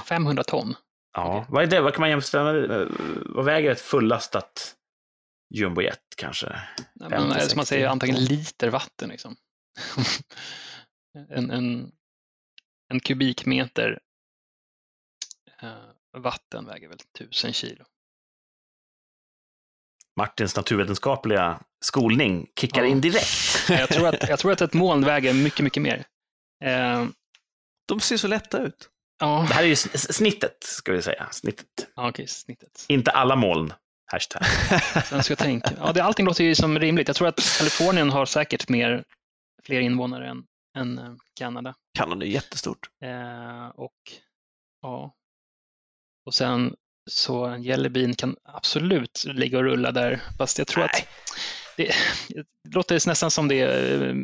[0.06, 0.76] 500 ton?
[1.14, 1.54] Ja, okay.
[1.54, 1.82] vad är det?
[1.82, 2.88] Vad kan man jämföra med?
[3.26, 4.76] Vad väger ett fullastat
[5.50, 6.62] jumbojet kanske?
[6.94, 9.10] Ja, men, som man säger, antagligen liter vatten.
[9.10, 9.36] Liksom.
[11.30, 11.92] en, en,
[12.90, 14.00] en kubikmeter
[15.62, 17.86] eh, vatten väger väl 1000 kilo.
[20.18, 22.88] Martins naturvetenskapliga skolning kickar ja.
[22.88, 23.70] in direkt.
[23.70, 26.06] jag, tror att, jag tror att ett moln väger mycket, mycket mer.
[26.64, 27.06] Eh,
[27.88, 28.90] de ser så lätta ut.
[29.20, 29.46] Ja.
[29.48, 31.28] Det här är ju snittet, ska vi säga.
[31.32, 31.88] Snittet.
[31.96, 32.86] Ja, okej, snittet.
[32.88, 33.74] Inte alla moln.
[34.12, 34.46] Hashtag.
[35.06, 35.72] Sen ska jag tänka.
[35.78, 37.08] Ja, det, allting låter ju som rimligt.
[37.08, 39.04] Jag tror att Kalifornien har säkert mer,
[39.64, 40.44] fler invånare än,
[40.78, 41.76] än eh, Kanada.
[41.98, 42.90] Kanada är jättestort.
[43.04, 43.98] Eh, och
[44.82, 45.16] ja.
[46.26, 46.76] Och sen
[47.10, 50.22] så en jellybean kan absolut ligga och rulla där.
[50.38, 50.90] Fast jag tror Nej.
[50.94, 51.08] att
[51.78, 51.94] det,
[52.64, 54.16] det låter nästan som det eh,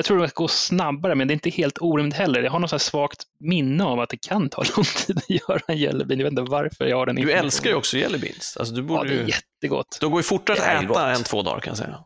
[0.00, 2.42] jag tror det går snabbare, men det är inte helt orimligt heller.
[2.42, 5.76] Jag har något svagt minne av att det kan ta lång tid att göra en
[5.76, 6.18] jellybean.
[6.20, 8.56] Jag vet inte varför jag har den Du älskar ju också jellybeans.
[8.56, 9.30] Alltså, du borde ja, det är ju...
[9.30, 9.98] jättegott.
[10.00, 12.04] De går ju fortare att äta än två dagar kan jag säga.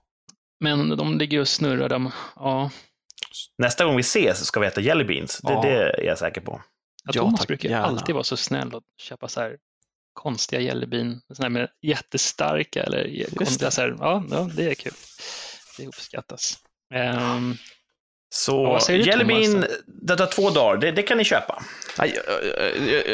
[0.61, 1.89] Men de ligger och snurrar.
[1.89, 2.71] De, ja.
[3.59, 5.41] Nästa gång vi ses ska vi äta jellybeans.
[5.43, 5.63] Det, ja.
[5.63, 6.63] det är jag säker på.
[7.05, 7.87] Ja, Thomas ja, brukar gärna.
[7.87, 9.57] alltid vara så snäll och köpa så här
[10.13, 13.71] konstiga jellybean, såna med jättestarka eller konstiga.
[13.71, 14.93] Så här, ja, ja, det är kul.
[15.79, 16.59] Det uppskattas.
[16.95, 17.57] Um,
[18.35, 20.81] så Jellybean, det tar två dagar.
[20.81, 21.63] Det, det kan ni köpa.
[21.99, 22.19] Nej,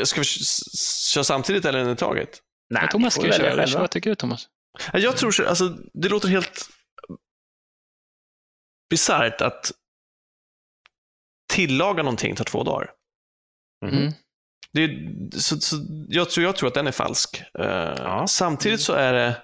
[0.07, 2.39] ska vi köra samtidigt eller en i taget?
[2.71, 3.57] Nej, ja, Thomas ska köra.
[3.57, 3.81] Själva.
[3.81, 4.49] Vad tycker du, Thomas?
[4.93, 6.69] Jag tror, alltså, det låter helt
[8.91, 9.73] bisarrt att
[11.53, 12.91] tillaga någonting tar två dagar.
[13.87, 14.13] Mm.
[14.73, 14.91] Det,
[15.41, 15.77] så, så,
[16.09, 17.43] jag, tror, jag tror att den är falsk.
[17.59, 17.67] Uh,
[17.99, 18.27] ja.
[18.27, 19.43] Samtidigt så är det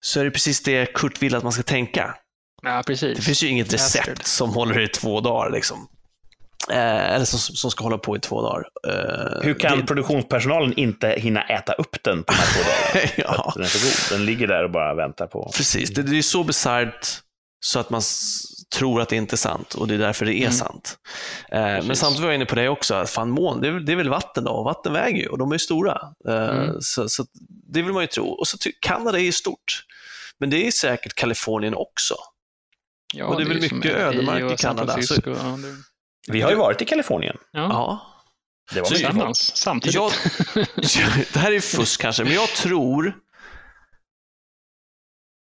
[0.00, 2.18] så är det precis det Kurt vill att man ska tänka.
[2.62, 3.16] Ja, precis.
[3.16, 5.50] Det finns ju inget recept som håller i två dagar.
[5.50, 5.88] Liksom.
[6.70, 8.64] Eh, eller som, som ska hålla på i två dagar.
[8.88, 9.86] Eh, Hur kan det...
[9.86, 13.12] produktionspersonalen inte hinna äta upp den på de här två dagarna?
[13.36, 13.52] ja.
[13.54, 14.18] Den är så god.
[14.18, 15.50] Den ligger där och bara väntar på...
[15.56, 17.06] Precis, det, det är så bisarrt
[17.60, 18.02] så att man
[18.74, 20.52] tror att det inte är sant och det är därför det är mm.
[20.52, 20.98] sant.
[21.52, 23.96] Eh, men samtidigt var jag inne på det också, fan moln, det är, det är
[23.96, 24.62] väl vatten då?
[24.62, 26.00] Vatten väger ju och de är stora.
[26.28, 26.80] Eh, mm.
[26.80, 27.24] så, så,
[27.72, 28.28] det vill man ju tro.
[28.28, 29.84] Och så Kanada är ju stort.
[30.38, 32.14] Men det är säkert Kalifornien också.
[33.14, 35.02] Ja, och det är väl mycket ödemark i Kanada.
[35.02, 35.14] Så...
[35.24, 35.76] Ja, det...
[36.32, 37.36] Vi har ju varit i Kalifornien.
[37.52, 37.60] Ja.
[37.60, 38.14] ja.
[38.74, 39.94] Det var tillsammans, samtidigt.
[39.94, 40.12] Jag,
[41.32, 43.18] det här är fusk kanske, men jag tror...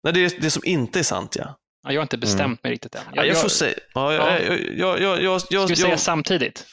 [0.05, 1.59] Nej, det är det som inte är sant, ja.
[1.83, 2.59] ja jag har inte bestämt mm.
[2.63, 3.03] mig riktigt än.
[3.15, 3.75] Jag, ja, jag får säga...
[3.95, 6.67] Ja, jag, jag, jag, jag, Ska vi säga samtidigt?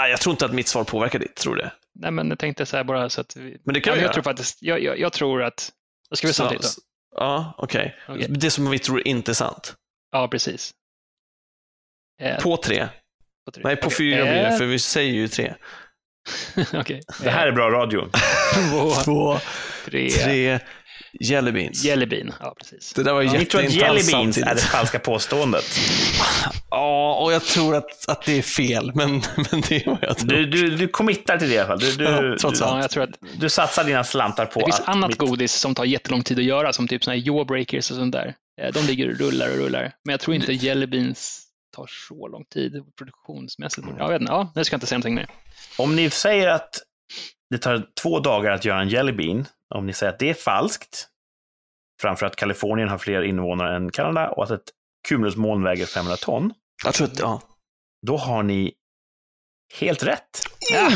[0.00, 1.72] Nej, jag tror inte att mitt svar påverkar ditt, tror du det?
[1.94, 3.60] Nej, men jag tänkte säga bara så att vi...
[3.64, 4.12] Men det kan ja, vi jag göra.
[4.12, 5.72] Tror faktiskt, jag, jag, jag tror att...
[6.10, 6.68] Då ska vi samtidigt då.
[7.14, 7.96] Ja, okej.
[8.08, 8.16] Okay.
[8.16, 8.34] okay.
[8.36, 9.74] Det som vi tror inte är sant.
[10.12, 10.74] Ja, precis.
[12.20, 12.88] Eh, på tre?
[13.46, 13.62] På tre.
[13.64, 13.96] Nej, på okay.
[13.96, 14.58] fyra blir det, eh.
[14.58, 15.54] för vi säger ju tre.
[16.80, 17.00] okay.
[17.22, 18.10] Det här är bra radio.
[18.70, 19.38] Två, Två
[19.84, 20.10] tre.
[20.10, 20.60] tre.
[21.20, 21.84] Jellybeans.
[21.84, 22.92] Jellybean, ja precis.
[22.92, 23.32] Det där var ja.
[23.32, 25.64] Ni tror att jellybeans är det falska påståendet?
[26.70, 29.10] ja, och jag tror att, att det är fel, men,
[29.50, 30.28] men det är vad jag tror.
[30.28, 31.78] Du, du, du committar till det i alla fall.
[31.78, 32.72] Du, du, ja, trots allt.
[32.72, 33.10] Ja, jag tror att...
[33.38, 35.18] du satsar dina slantar på Det finns annat mitt...
[35.18, 38.34] godis som tar jättelång tid att göra, som typ såna här jawbreakers och sånt där.
[38.62, 39.92] Eh, de ligger och rullar och rullar.
[40.04, 41.40] Men jag tror inte jellybeans
[41.76, 43.86] tar så lång tid produktionsmässigt.
[43.98, 45.26] Jag vet inte, ja, det ska jag inte säga någonting mer.
[45.78, 46.70] Om ni säger att
[47.50, 50.34] det tar två dagar att göra en Jelly Bean, om ni säger att det är
[50.34, 51.08] falskt,
[52.00, 54.70] framför att Kalifornien har fler invånare än Kanada och att ett
[55.08, 56.52] cumulusmoln väger 500 ton.
[56.84, 57.42] Jag tror att, ja.
[58.06, 58.72] Då har ni
[59.74, 60.40] helt rätt.
[60.72, 60.90] Ja.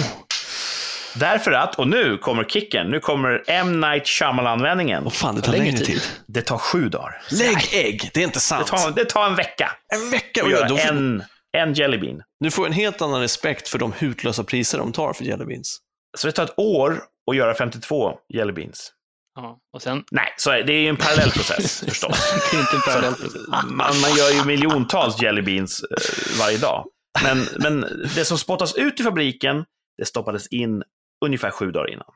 [1.16, 3.80] Därför att, och nu kommer kicken, nu kommer M.
[3.80, 5.02] Night Shyamalan-vändningen.
[5.06, 5.86] Åh fan, det tar längre tid.
[5.86, 6.02] tid.
[6.26, 7.22] Det tar sju dagar.
[7.30, 8.66] Lägg ägg, det är inte sant.
[8.66, 9.72] Det tar, det tar en vecka.
[9.94, 10.44] En vecka?
[10.44, 11.22] Att göra en,
[11.56, 12.22] en Jelly Bean.
[12.40, 15.78] Du får en helt annan respekt för de hutlösa priser de tar för Jelly Beans.
[16.18, 18.92] Så det tar ett år att göra 52 Jelly Beans.
[19.34, 20.04] Ja, och sen...
[20.10, 22.32] Nej, så är det är ju en parallell process förstås.
[22.50, 23.48] det är inte en parallell process.
[23.48, 26.86] Man, man gör ju miljontals Jelly Beans eh, varje dag.
[27.22, 27.80] Men, men
[28.14, 29.64] det som spottas ut i fabriken,
[29.98, 30.82] det stoppades in
[31.24, 32.10] ungefär sju dagar innan.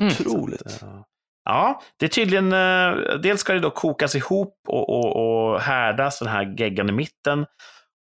[0.00, 0.12] Mm.
[0.12, 0.82] Otroligt.
[0.82, 1.02] Mm.
[1.44, 5.16] Ja, det är tydligen, eh, dels ska det då kokas ihop och, och,
[5.52, 7.46] och härdas, den här geggan i mitten.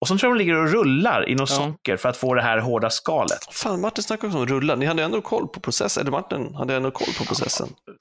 [0.01, 1.57] Och så tror jag de ligger och rullar i något ja.
[1.57, 3.39] socker för att få det här hårda skalet.
[3.51, 4.77] Fan, Martin snackade också om rullar.
[4.77, 6.01] Ni hade ändå koll på processen.
[6.01, 7.69] Eller Martin hade ändå koll på processen.
[7.87, 7.93] Ja,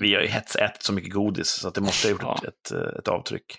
[0.00, 2.40] vi har ju hetsätit så mycket godis så att det måste ha gjort ja.
[2.48, 3.58] ett, ett, ett avtryck.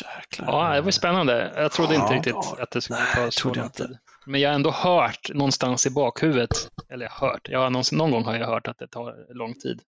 [0.00, 0.46] Jäklar.
[0.46, 1.52] Ja, det var spännande.
[1.56, 3.98] Jag trodde inte riktigt att det skulle ta så lång tid.
[4.26, 8.36] Men jag har ändå hört någonstans i bakhuvudet, eller hört, ja, någon, någon gång har
[8.36, 9.80] jag hört att det tar lång tid.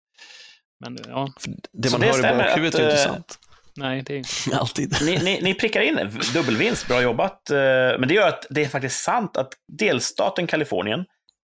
[0.80, 1.32] Men, ja.
[1.72, 3.38] Det man det hör i bakhuvudet att, är inte sant.
[3.76, 4.96] Nej, det är inte alltid.
[5.02, 7.50] Ni, ni, ni prickar in dubbelvinst, bra jobbat.
[7.50, 7.56] Eh,
[7.98, 11.04] men det gör att det är faktiskt sant att delstaten Kalifornien,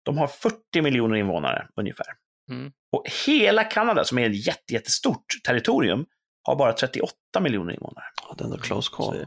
[0.04, 2.06] de har 40 miljoner invånare ungefär.
[2.50, 2.72] Mm.
[2.92, 6.06] Och hela Kanada, som är ett jätte, jättestort territorium,
[6.42, 8.04] har bara 38 miljoner invånare.
[8.22, 9.14] Ja, det är ändå close call.
[9.14, 9.26] Så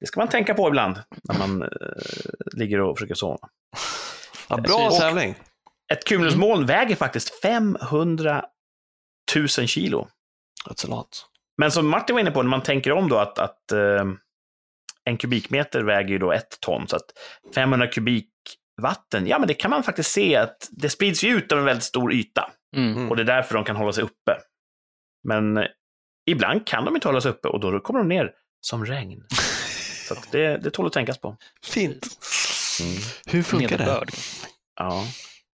[0.00, 1.68] det ska man tänka på ibland när man äh,
[2.52, 3.38] ligger och försöker sova.
[4.48, 5.34] Ja, bra tävling.
[5.92, 6.66] Ett cumulusmoln mm.
[6.66, 8.44] väger faktiskt 500
[9.36, 10.08] 000 kilo.
[10.68, 11.29] That's a lot.
[11.60, 14.04] Men som Martin var inne på, när man tänker om då att, att äh,
[15.04, 17.04] en kubikmeter väger ju då ett ton, så att
[17.54, 18.28] 500 kubik
[18.82, 21.66] vatten, ja men det kan man faktiskt se att det sprids ju ut över en
[21.66, 22.50] väldigt stor yta.
[22.76, 23.10] Mm.
[23.10, 24.36] Och det är därför de kan hålla sig uppe.
[25.28, 25.66] Men
[26.26, 28.30] ibland kan de inte hålla sig uppe och då kommer de ner
[28.60, 29.26] som regn.
[30.08, 31.36] Så det, det tål att tänkas på.
[31.64, 32.08] Fint.
[32.80, 32.96] Mm.
[33.26, 34.04] Hur funkar det?
[34.76, 35.04] Ja.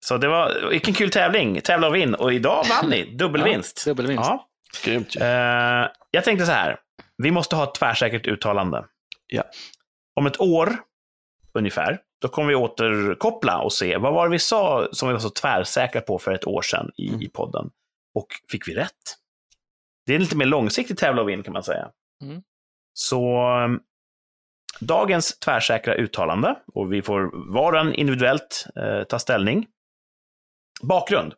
[0.05, 1.61] Så det var, vilken kul tävling.
[1.61, 2.15] Tävla och vinn.
[2.15, 3.05] Och idag vann ni.
[3.17, 3.83] Dubbelvinst.
[3.87, 4.25] Ja, dubbelvinst.
[4.25, 4.50] Ja.
[4.85, 5.17] Grymt.
[5.17, 5.25] Uh,
[6.11, 6.81] jag tänkte så här.
[7.17, 8.85] Vi måste ha ett tvärsäkert uttalande.
[9.27, 9.43] Ja.
[10.15, 10.77] Om ett år,
[11.55, 15.21] ungefär, då kommer vi återkoppla och se vad var det vi sa som vi var
[15.21, 17.23] så tvärsäkra på för ett år sedan i, mm.
[17.23, 17.71] i podden.
[18.15, 19.17] Och fick vi rätt?
[20.07, 21.91] Det är lite mer långsiktigt tävla och vinn kan man säga.
[22.23, 22.43] Mm.
[22.93, 23.81] Så um,
[24.81, 29.67] dagens tvärsäkra uttalande, och vi får var och en individuellt eh, ta ställning.
[30.83, 31.35] Bakgrund.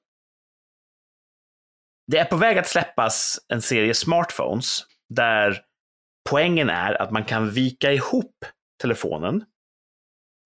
[2.06, 4.84] Det är på väg att släppas en serie smartphones
[5.14, 5.60] där
[6.30, 8.44] poängen är att man kan vika ihop
[8.82, 9.44] telefonen.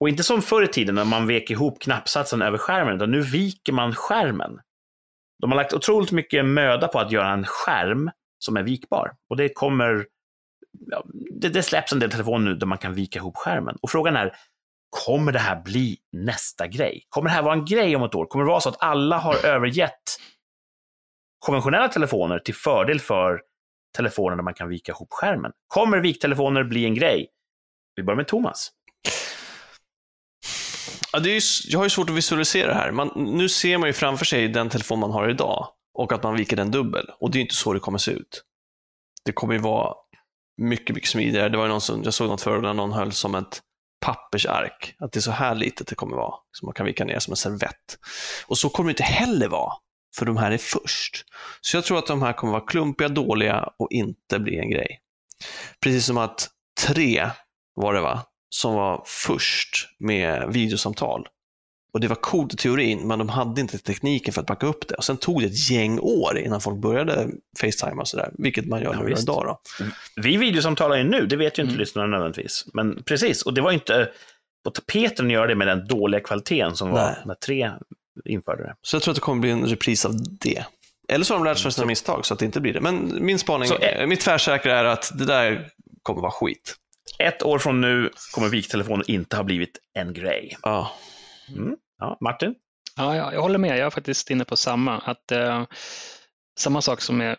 [0.01, 3.21] Och inte som förr i tiden när man vek ihop knappsatsen över skärmen, utan nu
[3.21, 4.61] viker man skärmen.
[5.41, 9.13] De har lagt otroligt mycket möda på att göra en skärm som är vikbar.
[9.31, 10.07] Och det kommer,
[10.87, 11.05] ja,
[11.41, 13.77] det, det släpps en del telefoner nu där man kan vika ihop skärmen.
[13.83, 14.37] Och frågan är,
[15.07, 17.07] kommer det här bli nästa grej?
[17.09, 18.27] Kommer det här vara en grej om ett år?
[18.27, 20.03] Kommer det vara så att alla har övergett
[21.47, 23.41] konventionella telefoner till fördel för
[23.97, 25.53] telefoner där man kan vika ihop skärmen?
[25.69, 27.29] Kommer viktelefoner bli en grej?
[27.95, 28.71] Vi börjar med Thomas.
[31.13, 32.91] Ja, det är ju, jag har ju svårt att visualisera det här.
[32.91, 36.37] Man, nu ser man ju framför sig den telefon man har idag och att man
[36.37, 37.07] viker den dubbel.
[37.21, 38.43] Och det är inte så det kommer se ut.
[39.25, 39.95] Det kommer ju vara
[40.63, 41.49] mycket, mycket smidigare.
[41.49, 43.61] Det var någon som, jag såg något förut där någon höll som ett
[44.01, 44.95] pappersark.
[44.99, 46.35] Att det är så här litet det kommer vara.
[46.53, 47.99] Som man kan vika ner som en servett.
[48.47, 49.73] Och så kommer det inte heller vara.
[50.19, 51.25] För de här är först.
[51.61, 55.01] Så jag tror att de här kommer vara klumpiga, dåliga och inte bli en grej.
[55.81, 56.49] Precis som att
[56.87, 57.31] tre
[57.75, 58.23] var det va?
[58.49, 61.29] Som var först med videosamtal.
[61.93, 64.89] Och det var coolt i teorin, men de hade inte tekniken för att backa upp
[64.89, 64.95] det.
[64.95, 68.83] Och sen tog det ett gäng år innan folk började Facetime och sådär, vilket man
[68.83, 69.45] gör ja, nu idag.
[69.47, 69.61] Då.
[70.23, 71.81] Vi videosamtalar ju nu, det vet ju inte mm.
[71.81, 72.67] lyssnarna nödvändigtvis.
[72.73, 74.11] Men precis, och det var inte
[74.65, 77.71] på tapeten att göra det med den dåliga kvaliteten som var när tre
[78.25, 78.75] införde det.
[78.83, 80.65] Så jag tror att det kommer bli en repris av det.
[81.09, 82.81] Eller så har de lärt sig av sina misstag så att det inte blir det.
[82.81, 85.69] Men min spaning, så, eh, mitt tvärsäkra är att det där
[86.03, 86.75] kommer vara skit.
[87.19, 90.57] Ett år från nu kommer viktelefoner inte ha blivit en grej.
[90.63, 90.91] Ja.
[91.57, 91.77] Mm.
[91.99, 92.55] Ja, Martin?
[92.97, 93.79] Ja, jag, jag håller med.
[93.79, 94.99] Jag är faktiskt inne på samma.
[94.99, 95.65] Att, eh,
[96.59, 97.37] samma sak som med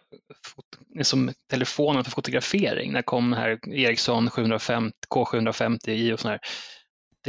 [1.01, 2.91] som telefonen för fotografering.
[2.91, 6.39] När kom här Ericsson 750, K750i och sådär.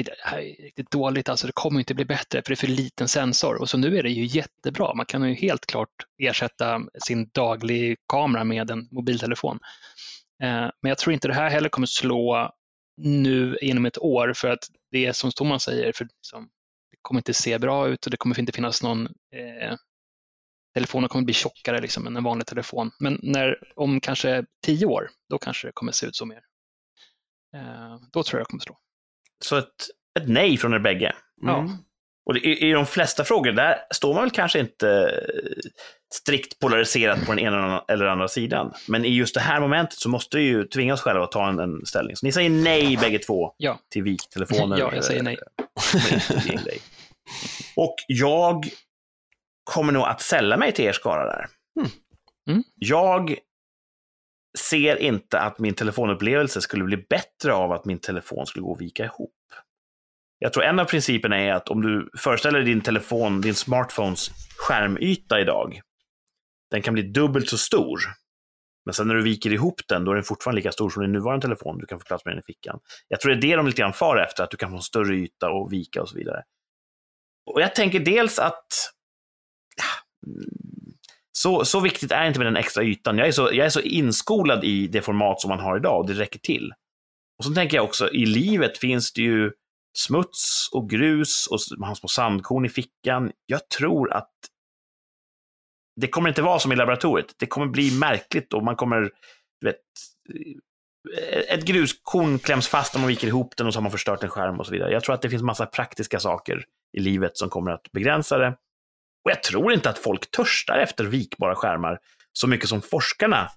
[0.02, 2.66] Det här är riktigt dåligt, alltså det kommer inte bli bättre för det är för
[2.66, 3.60] liten sensor.
[3.60, 4.94] Och så nu är det ju jättebra.
[4.94, 9.58] Man kan ju helt klart ersätta sin daglig kamera med en mobiltelefon.
[10.42, 12.52] Eh, men jag tror inte det här heller kommer slå
[12.96, 16.48] nu inom ett år för att det är som Thomas säger, för liksom,
[16.90, 19.76] det kommer inte se bra ut och det kommer inte finnas någon eh,
[20.74, 22.90] telefonen kommer bli tjockare liksom, än en vanlig telefon.
[23.00, 26.42] Men när, om kanske tio år, då kanske det kommer se ut så mer.
[27.54, 28.78] Eh, då tror jag det kommer slå.
[29.44, 29.66] Så ett,
[30.20, 31.12] ett nej från er bägge?
[31.42, 31.54] Mm.
[31.54, 31.78] Ja.
[32.26, 35.20] Och i, i de flesta frågor, där står man väl kanske inte
[36.14, 38.72] strikt polariserat på den ena eller andra sidan.
[38.88, 41.48] Men i just det här momentet så måste vi ju tvinga oss själva att ta
[41.48, 42.16] en, en ställning.
[42.16, 43.78] Så ni säger nej bägge två ja.
[43.90, 44.78] till viktelefoner?
[44.78, 45.38] Ja, jag säger nej.
[47.76, 48.68] Och jag
[49.64, 51.46] kommer nog att sälla mig till er skara där.
[51.80, 51.90] Mm.
[52.50, 52.62] Mm.
[52.74, 53.36] Jag
[54.58, 58.80] ser inte att min telefonupplevelse skulle bli bättre av att min telefon skulle gå och
[58.80, 59.34] vika ihop.
[60.38, 65.40] Jag tror en av principerna är att om du föreställer din telefon, din smartphones skärmyta
[65.40, 65.80] idag,
[66.70, 68.00] den kan bli dubbelt så stor.
[68.84, 71.12] Men sen när du viker ihop den, då är den fortfarande lika stor som din
[71.12, 71.78] nuvarande telefon.
[71.78, 72.80] Du kan få plats med den i fickan.
[73.08, 74.82] Jag tror det är det de lite grann far efter, att du kan få en
[74.82, 76.42] större yta och vika och så vidare.
[77.46, 78.92] Och jag tänker dels att
[81.38, 83.18] så, så viktigt är inte med den extra ytan.
[83.18, 86.06] Jag är, så, jag är så inskolad i det format som man har idag och
[86.06, 86.72] det räcker till.
[87.38, 89.52] Och så tänker jag också, i livet finns det ju
[89.98, 93.32] smuts och grus och man har små sandkorn i fickan.
[93.46, 94.32] Jag tror att
[96.00, 97.34] det kommer inte vara som i laboratoriet.
[97.38, 99.00] Det kommer bli märkligt och man kommer,
[99.60, 99.76] du vet,
[101.22, 104.22] eh, ett gruskorn kläms fast när man viker ihop den och så har man förstört
[104.22, 104.92] en skärm och så vidare.
[104.92, 106.64] Jag tror att det finns massa praktiska saker
[106.96, 108.56] i livet som kommer att begränsa det.
[109.24, 111.98] Och jag tror inte att folk törstar efter vikbara skärmar
[112.32, 113.50] så mycket som forskarna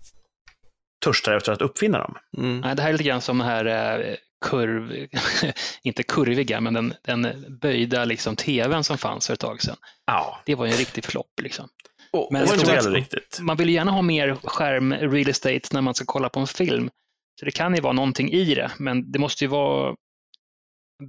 [1.05, 2.17] törstar efter att uppfinna dem.
[2.37, 2.59] Mm.
[2.59, 5.07] Nej, det här är lite grann som den här eh, kurv,
[5.83, 9.75] inte kurviga, men den, den böjda liksom, tvn som fanns för ett tag sedan.
[10.05, 10.41] Ja.
[10.45, 11.39] Det var ju en riktig flopp.
[11.41, 11.69] Liksom.
[12.11, 13.39] Oh, men det var inte riktigt.
[13.41, 16.89] Man vill gärna ha mer skärm real estate när man ska kolla på en film.
[17.39, 19.95] Så det kan ju vara någonting i det, men det måste ju vara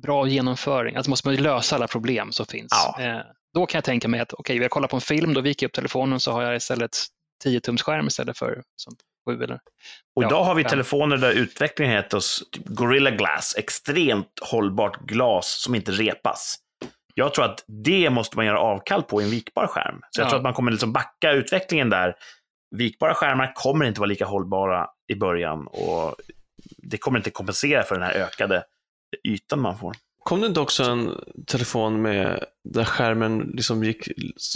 [0.03, 0.97] bra genomföring.
[0.97, 2.69] Alltså måste man ju lösa alla problem som finns.
[2.71, 3.23] Ja.
[3.55, 5.65] Då kan jag tänka mig att okej, okay, jag kolla på en film, då viker
[5.65, 6.91] jag upp telefonen så har jag istället
[7.43, 8.95] 10 tums skärm istället för som,
[9.29, 9.61] sju eller
[10.17, 15.63] Och idag har vi telefoner där utvecklingen heter oss typ Gorilla Glass, extremt hållbart glas
[15.63, 16.59] som inte repas.
[17.15, 20.01] Jag tror att det måste man göra avkall på i en vikbar skärm.
[20.11, 20.31] Så jag ja.
[20.31, 22.17] tror att man kommer liksom backa utvecklingen där.
[22.77, 26.15] Vikbara skärmar kommer inte vara lika hållbara i början och
[26.77, 28.65] det kommer inte kompensera för den här ökade
[29.25, 29.97] ytan man får.
[30.25, 34.09] Kom det inte också en telefon med där skärmen liksom gick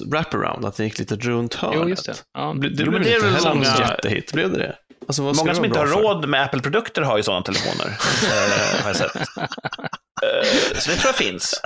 [0.06, 1.78] wraparound, att den gick lite runt hörnet?
[1.82, 2.14] Jo, just det.
[2.34, 2.54] Ja.
[2.60, 3.54] Det, det jo, blev inte heller många...
[3.54, 4.76] någon jättehit, blev det det?
[5.08, 6.02] Alltså, många som inte har för?
[6.02, 9.16] råd med Apple-produkter har ju sådana telefoner, äh, har jag sett.
[9.16, 11.60] Äh, så det tror jag finns.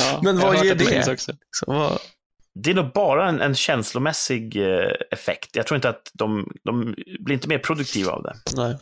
[0.00, 0.84] Ja, Men vad ger det?
[0.84, 1.18] det?
[1.50, 1.98] Så, vad...
[2.54, 5.56] Det är nog bara en, en känslomässig eh, effekt.
[5.56, 8.34] Jag tror inte att de, de blir inte mer produktiva av det.
[8.56, 8.76] Nej.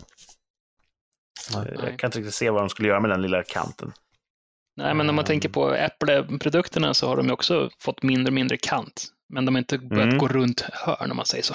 [1.54, 1.74] Nej.
[1.82, 3.92] Jag kan inte riktigt se vad de skulle göra med den lilla kanten.
[4.76, 8.56] Nej, men om man tänker på Apple-produkterna så har de också fått mindre och mindre
[8.56, 9.06] kant.
[9.34, 10.18] Men de har inte börjat mm.
[10.18, 11.54] gå runt hörn om man säger så.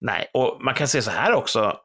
[0.00, 1.76] Nej, och man kan säga så här också.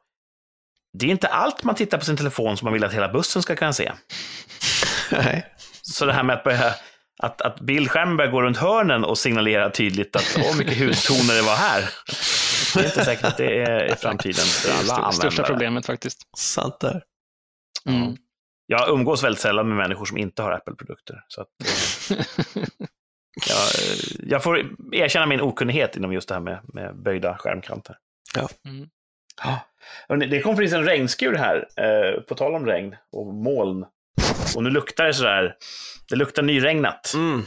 [0.98, 3.42] Det är inte allt man tittar på sin telefon som man vill att hela bussen
[3.42, 3.92] ska kunna se.
[5.12, 5.46] Nej.
[5.82, 6.74] Så det här med att, börja,
[7.22, 11.42] att, att bildskärmen börjar gå runt hörnen och signalera tydligt att åh, mycket hudtoner det
[11.42, 11.90] var här.
[12.74, 15.10] Det är inte säkert att det är i framtiden för alla användare.
[15.10, 16.28] Det största problemet faktiskt.
[16.36, 17.02] Sant där.
[17.86, 18.16] Mm
[18.70, 21.24] jag umgås väldigt sällan med människor som inte har Apple-produkter.
[21.28, 21.48] Så att,
[23.48, 23.58] jag,
[24.30, 24.58] jag, får
[24.92, 27.96] erkänna min okunnighet inom just det här med, med böjda skärmkanter.
[28.34, 28.48] Ja.
[30.08, 30.30] Mm.
[30.30, 33.86] Det kom precis en regnskur här, eh, på tal om regn och moln.
[34.56, 35.56] Och nu luktar det sådär,
[36.08, 37.42] det luktar nyregnat mm.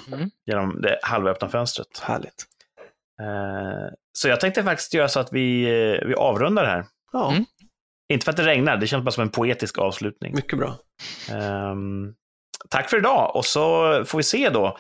[0.46, 2.00] genom det halvöppna fönstret.
[2.02, 2.46] Härligt.
[3.22, 6.86] Eh, så jag tänkte faktiskt göra så att vi, eh, vi avrundar här.
[7.12, 7.32] Ja.
[7.32, 7.46] Mm.
[8.14, 10.36] Inte för att det regnar, det känns bara som en poetisk avslutning.
[10.36, 10.76] Mycket bra.
[11.72, 12.14] Um,
[12.70, 13.62] tack för idag och så
[14.06, 14.78] får vi se då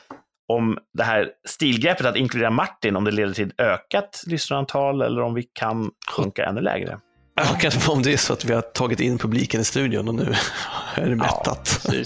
[0.53, 5.33] om det här stilgreppet att inkludera Martin, om det leder till ökat lyssnarantal eller om
[5.33, 6.99] vi kan sjunka ännu lägre.
[7.35, 10.15] Ja, kanske om det är så att vi har tagit in publiken i studion och
[10.15, 10.33] nu
[10.95, 11.87] är det mättat.
[11.91, 12.03] Ja,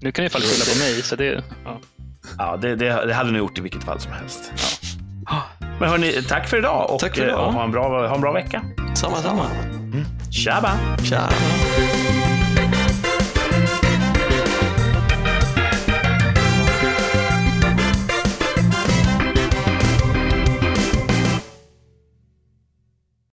[0.00, 1.02] nu kan ni fall skylla på mig.
[1.02, 1.80] Så det, ja.
[2.38, 4.52] ja det, det, det hade ni gjort i vilket fall som helst.
[5.26, 5.42] Ja.
[5.80, 7.46] Men hörni, tack för idag och, tack för idag.
[7.46, 8.64] och ha, en bra, ha en bra vecka.
[8.94, 9.44] Samma, samma.
[9.50, 10.04] Mm.
[10.30, 10.96] Shaba.
[11.02, 12.27] Shaba.